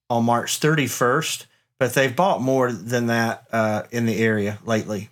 on 0.10 0.24
March 0.26 0.60
31st 0.60 1.46
but 1.84 1.94
they've 1.94 2.16
bought 2.16 2.42
more 2.42 2.72
than 2.72 3.08
that 3.08 3.46
uh, 3.52 3.84
in 3.92 4.06
the 4.06 4.18
area 4.18 4.58
lately. 4.64 5.10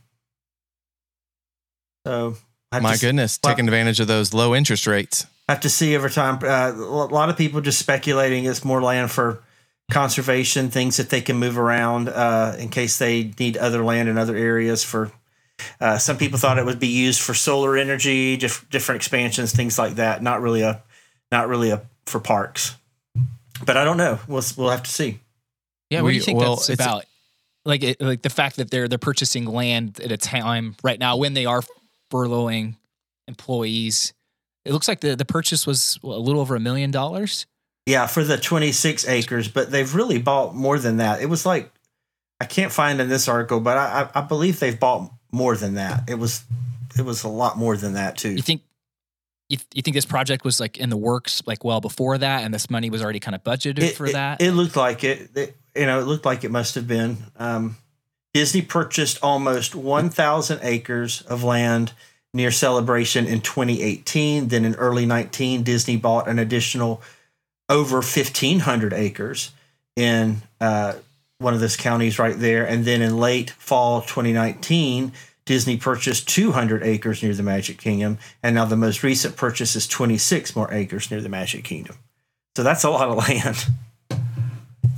So 2.08 2.38
I 2.72 2.80
My 2.80 2.96
to, 2.96 3.02
goodness, 3.02 3.38
well- 3.44 3.54
taking 3.54 3.68
advantage 3.68 4.00
of 4.00 4.08
those 4.08 4.34
low 4.34 4.56
interest 4.56 4.88
rates. 4.88 5.28
I 5.50 5.54
have 5.54 5.62
to 5.62 5.70
see 5.70 5.98
over 5.98 6.08
time. 6.08 6.40
Uh, 6.42 6.72
a 6.72 7.12
lot 7.12 7.28
of 7.28 7.36
people 7.36 7.60
just 7.60 7.78
speculating 7.78 8.46
it's 8.46 8.64
more 8.64 8.82
land 8.82 9.12
for 9.12 9.44
conservation, 9.92 10.70
things 10.70 10.96
that 10.96 11.10
they 11.10 11.20
can 11.20 11.36
move 11.36 11.58
around 11.58 12.08
uh, 12.08 12.56
in 12.58 12.70
case 12.70 12.98
they 12.98 13.34
need 13.38 13.58
other 13.58 13.84
land 13.84 14.08
in 14.08 14.18
other 14.18 14.38
areas. 14.38 14.82
For 14.82 15.12
uh, 15.82 15.98
some 15.98 16.18
people 16.18 16.40
thought 16.40 16.58
it 16.58 16.64
would 16.66 16.80
be 16.80 16.88
used 16.88 17.20
for 17.20 17.34
solar 17.34 17.76
energy, 17.76 18.38
diff- 18.38 18.66
different 18.70 18.98
expansions, 18.98 19.52
things 19.52 19.78
like 19.78 19.96
that. 19.96 20.24
Not 20.24 20.42
really 20.42 20.62
a, 20.62 20.82
not 21.34 21.50
really 21.50 21.72
a 21.72 21.82
for 22.06 22.22
parks. 22.22 22.78
But 23.66 23.78
I 23.78 23.84
don't 23.84 23.98
know. 23.98 24.20
We'll 24.28 24.44
we'll 24.58 24.70
have 24.70 24.84
to 24.84 24.92
see. 24.92 25.20
Yeah, 25.90 26.02
what 26.02 26.10
do 26.10 26.16
you 26.16 26.22
think 26.22 26.40
well, 26.40 26.56
that's 26.56 26.70
about? 26.70 27.06
Like, 27.64 27.84
it, 27.84 28.02
like 28.02 28.22
the 28.22 28.30
fact 28.30 28.56
that 28.56 28.72
they're 28.72 28.88
they're 28.88 28.98
purchasing 28.98 29.46
land 29.46 30.00
at 30.00 30.12
a 30.12 30.18
time 30.18 30.76
right 30.84 31.00
now 31.00 31.18
when 31.18 31.34
they 31.34 31.46
are 31.46 31.62
furloughing 32.12 32.76
employees. 33.28 34.14
It 34.66 34.74
looks 34.74 34.88
like 34.88 35.02
the 35.02 35.16
the 35.16 35.26
purchase 35.26 35.68
was 35.68 35.98
what, 36.02 36.16
a 36.16 36.20
little 36.20 36.42
over 36.42 36.56
a 36.56 36.60
million 36.60 36.92
dollars. 36.92 37.46
Yeah, 37.86 38.06
for 38.06 38.24
the 38.24 38.38
26 38.38 39.08
acres, 39.08 39.48
but 39.48 39.72
they've 39.72 39.94
really 39.94 40.20
bought 40.20 40.56
more 40.56 40.78
than 40.78 40.98
that. 40.98 41.22
It 41.22 41.26
was 41.26 41.46
like 41.46 41.72
I 42.40 42.46
can't 42.46 42.72
find 42.72 43.02
in 43.02 43.10
this 43.10 43.28
article, 43.28 43.60
but 43.60 43.78
I, 43.78 44.10
I 44.16 44.20
I 44.20 44.22
believe 44.22 44.60
they've 44.60 44.80
bought 44.80 45.12
more 45.32 45.56
than 45.56 45.76
that. 45.76 46.10
It 46.10 46.16
was 46.16 46.44
it 46.98 47.04
was 47.04 47.24
a 47.24 47.30
lot 47.30 47.58
more 47.58 47.78
than 47.78 47.94
that 47.94 48.18
too. 48.18 48.32
You 48.32 48.42
think 48.42 48.62
you, 49.52 49.58
you 49.74 49.82
think 49.82 49.96
this 49.96 50.06
project 50.06 50.46
was 50.46 50.60
like 50.60 50.78
in 50.78 50.90
the 50.90 50.98
works 50.98 51.44
like 51.46 51.64
well 51.64 51.82
before 51.82 52.18
that, 52.18 52.44
and 52.44 52.54
this 52.54 52.70
money 52.70 52.90
was 52.90 53.04
already 53.04 53.20
kind 53.20 53.36
of 53.36 53.44
budgeted 53.44 53.80
It, 53.80 53.96
for 53.96 54.06
it- 54.08 54.14
that? 54.14 54.42
it 54.42 54.52
looked 54.54 54.76
like 54.76 55.04
it, 55.04 55.30
it. 55.36 55.58
You 55.76 55.86
know, 55.86 56.00
it 56.00 56.04
looked 56.04 56.26
like 56.26 56.44
it 56.44 56.52
must 56.52 56.76
have 56.76 56.88
been. 56.88 57.18
Um, 57.38 57.78
Disney 58.34 58.62
purchased 58.62 59.20
almost 59.24 59.74
1,000 59.76 60.60
acres 60.64 61.22
of 61.24 61.44
land 61.44 61.94
near 62.34 62.52
Celebration 62.52 63.26
in 63.26 63.40
2018. 63.42 64.50
Then 64.50 64.66
in 64.66 64.76
early 64.76 65.06
19, 65.06 65.64
Disney 65.64 65.96
bought 65.96 66.28
an 66.28 66.40
additional 66.40 67.02
over 67.70 67.98
1,500 67.98 68.92
acres 68.94 69.52
in 69.96 70.42
uh, 70.60 70.94
one 71.38 71.54
of 71.54 71.62
those 71.62 71.78
counties 71.78 72.20
right 72.20 72.38
there. 72.38 72.66
And 72.68 72.84
then 72.84 73.02
in 73.02 73.18
late 73.18 73.50
fall 73.52 74.02
2019, 74.02 75.14
Disney 75.46 75.78
purchased 75.78 76.28
200 76.30 76.84
acres 76.84 77.24
near 77.24 77.34
the 77.34 77.44
Magic 77.44 77.78
Kingdom, 77.78 78.18
and 78.44 78.56
now 78.56 78.66
the 78.66 78.78
most 78.78 79.04
recent 79.04 79.36
purchase 79.36 79.76
is 79.76 79.88
26 79.88 80.56
more 80.56 80.72
acres 80.74 81.10
near 81.10 81.22
the 81.22 81.30
Magic 81.30 81.64
Kingdom. 81.64 81.98
So 82.56 82.64
that's 82.64 82.84
a 82.84 82.90
lot 82.90 83.10
of 83.10 83.18
land. 83.30 83.66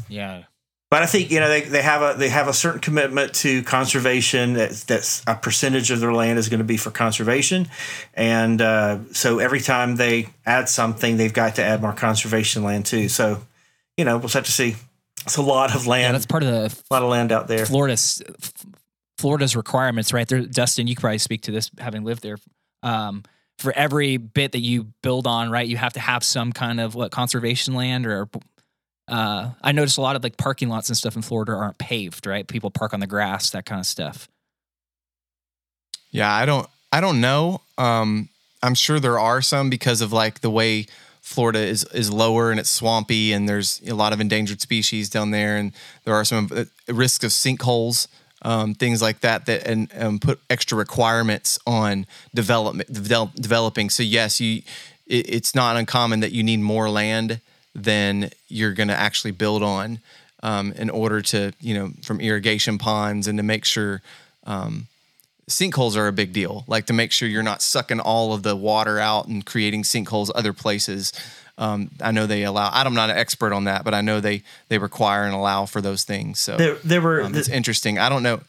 Yeah. 0.09 0.43
But 0.89 1.01
I 1.01 1.07
think 1.07 1.31
you 1.31 1.39
know 1.39 1.49
they, 1.49 1.61
they 1.61 1.81
have 1.81 2.03
a 2.03 2.19
they 2.19 2.29
have 2.29 2.47
a 2.47 2.53
certain 2.53 2.79
commitment 2.79 3.33
to 3.35 3.63
conservation. 3.63 4.53
That's, 4.53 4.83
that's 4.83 5.23
a 5.25 5.33
percentage 5.33 5.89
of 5.89 5.99
their 5.99 6.13
land 6.13 6.37
is 6.37 6.49
going 6.49 6.59
to 6.59 6.63
be 6.63 6.77
for 6.77 6.91
conservation, 6.91 7.67
and 8.13 8.61
uh, 8.61 8.99
so 9.11 9.39
every 9.39 9.59
time 9.59 9.95
they 9.95 10.29
add 10.45 10.69
something, 10.69 11.17
they've 11.17 11.33
got 11.33 11.55
to 11.55 11.63
add 11.63 11.81
more 11.81 11.93
conservation 11.93 12.61
land 12.63 12.85
too. 12.85 13.09
So, 13.09 13.41
you 13.97 14.05
know, 14.05 14.19
we'll 14.19 14.29
have 14.29 14.45
to 14.45 14.51
see. 14.51 14.75
It's 15.25 15.37
a 15.37 15.41
lot 15.41 15.73
of 15.73 15.85
Yeah, 15.85 15.91
land, 15.91 16.13
that's 16.13 16.27
part 16.27 16.43
of 16.43 16.49
the 16.49 16.77
a 16.91 16.93
lot 16.93 17.01
of 17.01 17.09
land 17.09 17.31
out 17.31 17.47
there. 17.47 17.65
Florida's 17.65 18.21
Florida's 19.23 19.55
requirements, 19.55 20.11
right? 20.11 20.27
There, 20.27 20.41
Dustin, 20.41 20.85
you 20.85 20.95
could 20.95 21.01
probably 21.01 21.17
speak 21.17 21.43
to 21.43 21.51
this, 21.51 21.71
having 21.77 22.03
lived 22.03 22.23
there. 22.23 22.35
Um, 22.83 23.23
for 23.57 23.71
every 23.71 24.17
bit 24.17 24.51
that 24.51 24.59
you 24.59 24.87
build 25.01 25.27
on, 25.27 25.49
right, 25.49 25.65
you 25.65 25.77
have 25.77 25.93
to 25.93 26.01
have 26.01 26.25
some 26.25 26.51
kind 26.51 26.81
of 26.81 26.93
what 26.93 27.11
conservation 27.11 27.73
land 27.73 28.05
or. 28.05 28.27
Uh, 29.07 29.51
I 29.61 29.71
noticed 29.71 29.97
a 29.97 30.01
lot 30.01 30.17
of 30.17 30.23
like 30.23 30.35
parking 30.35 30.67
lots 30.67 30.89
and 30.89 30.97
stuff 30.97 31.15
in 31.15 31.21
Florida 31.21 31.53
aren't 31.53 31.77
paved, 31.77 32.27
right? 32.27 32.45
People 32.45 32.69
park 32.69 32.93
on 32.93 32.99
the 32.99 33.07
grass, 33.07 33.49
that 33.51 33.65
kind 33.65 33.79
of 33.79 33.85
stuff. 33.85 34.27
Yeah, 36.11 36.33
I 36.33 36.45
don't 36.45 36.67
I 36.91 36.99
don't 36.99 37.21
know. 37.21 37.61
Um, 37.77 38.27
I'm 38.61 38.75
sure 38.75 38.99
there 38.99 39.19
are 39.19 39.41
some 39.41 39.69
because 39.69 40.01
of 40.01 40.11
like 40.11 40.41
the 40.41 40.49
way 40.49 40.87
Florida 41.21 41.59
is 41.59 41.85
is 41.93 42.11
lower 42.11 42.51
and 42.51 42.59
it's 42.59 42.69
swampy 42.69 43.31
and 43.31 43.47
there's 43.47 43.81
a 43.87 43.95
lot 43.95 44.11
of 44.11 44.19
endangered 44.19 44.59
species 44.59 45.09
down 45.09 45.31
there 45.31 45.55
and 45.55 45.71
there 46.03 46.13
are 46.13 46.25
some 46.25 46.49
uh, 46.53 46.65
risks 46.89 47.23
of 47.23 47.31
sinkholes, 47.31 48.07
um, 48.43 48.73
things 48.73 49.01
like 49.01 49.21
that 49.21 49.45
that 49.45 49.65
and 49.67 50.21
put 50.21 50.39
extra 50.49 50.77
requirements 50.77 51.59
on 51.65 52.05
development 52.33 52.91
develop, 52.91 53.33
developing. 53.35 53.89
So 53.89 54.03
yes, 54.03 54.39
you 54.39 54.61
it, 55.07 55.29
it's 55.29 55.55
not 55.55 55.75
uncommon 55.75 56.19
that 56.21 56.31
you 56.31 56.43
need 56.43 56.59
more 56.59 56.89
land 56.89 57.39
than 57.75 58.29
you're 58.47 58.73
going 58.73 58.89
to 58.89 58.95
actually 58.95 59.31
build 59.31 59.63
on 59.63 59.99
um, 60.43 60.73
in 60.73 60.89
order 60.89 61.21
to 61.21 61.53
you 61.59 61.73
know 61.73 61.91
from 62.03 62.19
irrigation 62.19 62.77
ponds 62.77 63.27
and 63.27 63.37
to 63.39 63.43
make 63.43 63.65
sure 63.65 64.01
um, 64.45 64.87
sinkholes 65.49 65.95
are 65.95 66.07
a 66.07 66.13
big 66.13 66.33
deal. 66.33 66.63
Like 66.67 66.85
to 66.87 66.93
make 66.93 67.11
sure 67.11 67.27
you're 67.27 67.43
not 67.43 67.61
sucking 67.61 67.99
all 67.99 68.33
of 68.33 68.43
the 68.43 68.55
water 68.55 68.99
out 68.99 69.27
and 69.27 69.45
creating 69.45 69.83
sinkholes 69.83 70.31
other 70.35 70.53
places. 70.53 71.13
Um, 71.57 71.91
I 72.01 72.11
know 72.11 72.25
they 72.25 72.43
allow. 72.43 72.69
I'm 72.71 72.93
not 72.93 73.09
an 73.09 73.17
expert 73.17 73.53
on 73.53 73.65
that, 73.65 73.83
but 73.83 73.93
I 73.93 74.01
know 74.01 74.19
they 74.19 74.43
they 74.69 74.77
require 74.77 75.23
and 75.23 75.35
allow 75.35 75.65
for 75.65 75.81
those 75.81 76.03
things. 76.03 76.39
So 76.39 76.57
There, 76.57 76.75
there 76.83 77.01
were 77.01 77.21
um, 77.21 77.35
it's 77.35 77.49
interesting. 77.49 77.99
I 77.99 78.09
don't 78.09 78.23
know. 78.23 78.41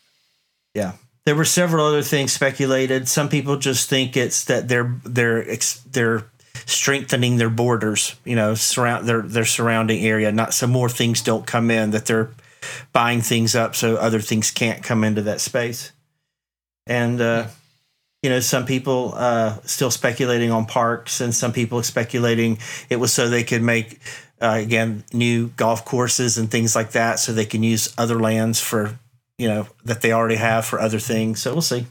Yeah. 0.75 0.93
There 1.27 1.35
were 1.35 1.45
several 1.45 1.87
other 1.87 2.03
things 2.03 2.33
speculated. 2.33 3.09
Some 3.09 3.29
people 3.29 3.57
just 3.57 3.88
think 3.88 4.17
it's 4.17 4.45
that 4.45 4.69
they're 4.69 4.95
they're 5.05 5.49
ex, 5.51 5.81
they're 5.81 6.25
strengthening 6.67 7.37
their 7.37 7.51
borders, 7.51 8.17
you 8.25 8.37
know, 8.37 8.55
surround 8.55 9.07
their 9.07 9.23
their 9.23 9.45
surrounding 9.45 10.05
area, 10.05 10.33
not 10.33 10.55
so 10.55 10.67
more 10.67 10.88
things 10.88 11.23
don't 11.23 11.47
come 11.47 11.71
in 11.71 11.90
that 11.90 12.07
they're 12.07 12.31
buying 12.93 13.21
things 13.21 13.55
up 13.55 13.75
so 13.77 13.97
other 13.97 14.21
things 14.21 14.51
can't 14.51 14.83
come 14.83 15.05
into 15.05 15.23
that 15.23 15.40
space. 15.40 15.93
And 16.87 17.21
uh 17.21 17.49
you 18.24 18.30
know, 18.30 18.40
some 18.40 18.64
people 18.64 19.12
uh, 19.16 19.58
still 19.64 19.90
speculating 19.90 20.50
on 20.50 20.64
parks, 20.64 21.20
and 21.20 21.34
some 21.34 21.52
people 21.52 21.82
speculating 21.82 22.56
it 22.88 22.96
was 22.96 23.12
so 23.12 23.28
they 23.28 23.44
could 23.44 23.60
make, 23.60 24.00
uh, 24.40 24.56
again, 24.56 25.04
new 25.12 25.48
golf 25.58 25.84
courses 25.84 26.38
and 26.38 26.50
things 26.50 26.74
like 26.74 26.92
that, 26.92 27.18
so 27.18 27.34
they 27.34 27.44
can 27.44 27.62
use 27.62 27.92
other 27.98 28.18
lands 28.18 28.58
for, 28.58 28.98
you 29.37 29.46
know, 29.46 29.66
that 29.84 30.00
they 30.00 30.10
already 30.10 30.37
have 30.37 30.64
for 30.64 30.80
other 30.80 30.98
things. 30.98 31.42
So 31.42 31.52
we'll 31.52 31.60
see. 31.60 31.84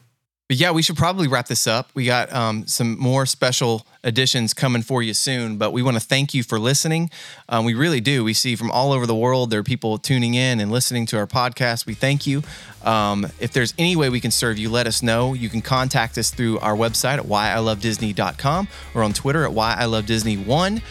But 0.50 0.58
yeah, 0.58 0.72
we 0.72 0.82
should 0.82 0.98
probably 0.98 1.30
wrap 1.30 1.48
this 1.48 1.68
up. 1.68 1.90
We 1.94 2.06
got 2.06 2.32
um, 2.34 2.68
some 2.68 3.00
more 3.00 3.26
special 3.26 3.88
editions 4.04 4.54
coming 4.54 4.82
for 4.82 5.02
you 5.02 5.14
soon, 5.14 5.58
but 5.58 5.72
we 5.72 5.82
want 5.82 5.96
to 5.96 6.02
thank 6.02 6.34
you 6.34 6.44
for 6.44 6.60
listening. 6.60 7.10
Um, 7.48 7.64
we 7.64 7.74
really 7.74 8.02
do. 8.02 8.26
We 8.26 8.34
see 8.34 8.58
from 8.58 8.70
all 8.70 8.92
over 8.92 9.06
the 9.06 9.16
world 9.16 9.52
there 9.52 9.62
are 9.62 9.64
people 9.64 9.98
tuning 9.98 10.34
in 10.34 10.60
and 10.60 10.70
listening 10.70 11.06
to 11.08 11.18
our 11.18 11.28
podcast. 11.28 11.86
We 11.86 11.94
thank 11.94 12.28
you. 12.28 12.44
Um, 12.84 13.26
if 13.40 13.54
there's 13.54 13.74
any 13.78 13.96
way 13.96 14.10
we 14.10 14.20
can 14.20 14.32
serve 14.32 14.58
you, 14.58 14.70
let 14.70 14.86
us 14.86 15.02
know. 15.02 15.34
You 15.34 15.48
can 15.48 15.62
contact 15.62 16.18
us 16.18 16.30
through 16.30 16.60
our 16.60 16.76
website 16.76 17.20
at 17.20 17.26
whyilovedisney.com 17.26 18.68
or 18.96 19.04
on 19.04 19.14
Twitter 19.14 19.46
at 19.46 19.52
whyilovedisney1. 19.52 20.82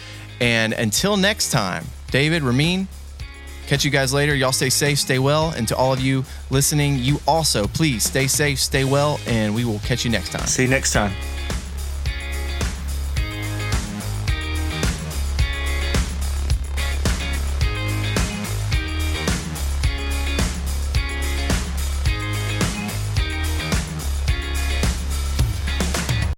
And 0.40 0.72
until 0.72 1.18
next 1.18 1.50
time, 1.50 1.84
David, 2.10 2.42
Ramin, 2.42 2.88
Catch 3.72 3.86
you 3.86 3.90
guys 3.90 4.12
later. 4.12 4.34
Y'all 4.34 4.52
stay 4.52 4.68
safe, 4.68 4.98
stay 4.98 5.18
well. 5.18 5.54
And 5.56 5.66
to 5.68 5.74
all 5.74 5.94
of 5.94 6.00
you 6.00 6.26
listening, 6.50 6.98
you 6.98 7.20
also 7.26 7.66
please 7.66 8.04
stay 8.04 8.26
safe, 8.26 8.60
stay 8.60 8.84
well, 8.84 9.18
and 9.26 9.54
we 9.54 9.64
will 9.64 9.78
catch 9.78 10.04
you 10.04 10.10
next 10.10 10.28
time. 10.28 10.46
See 10.46 10.64
you 10.64 10.68
next 10.68 10.92
time. 10.92 11.14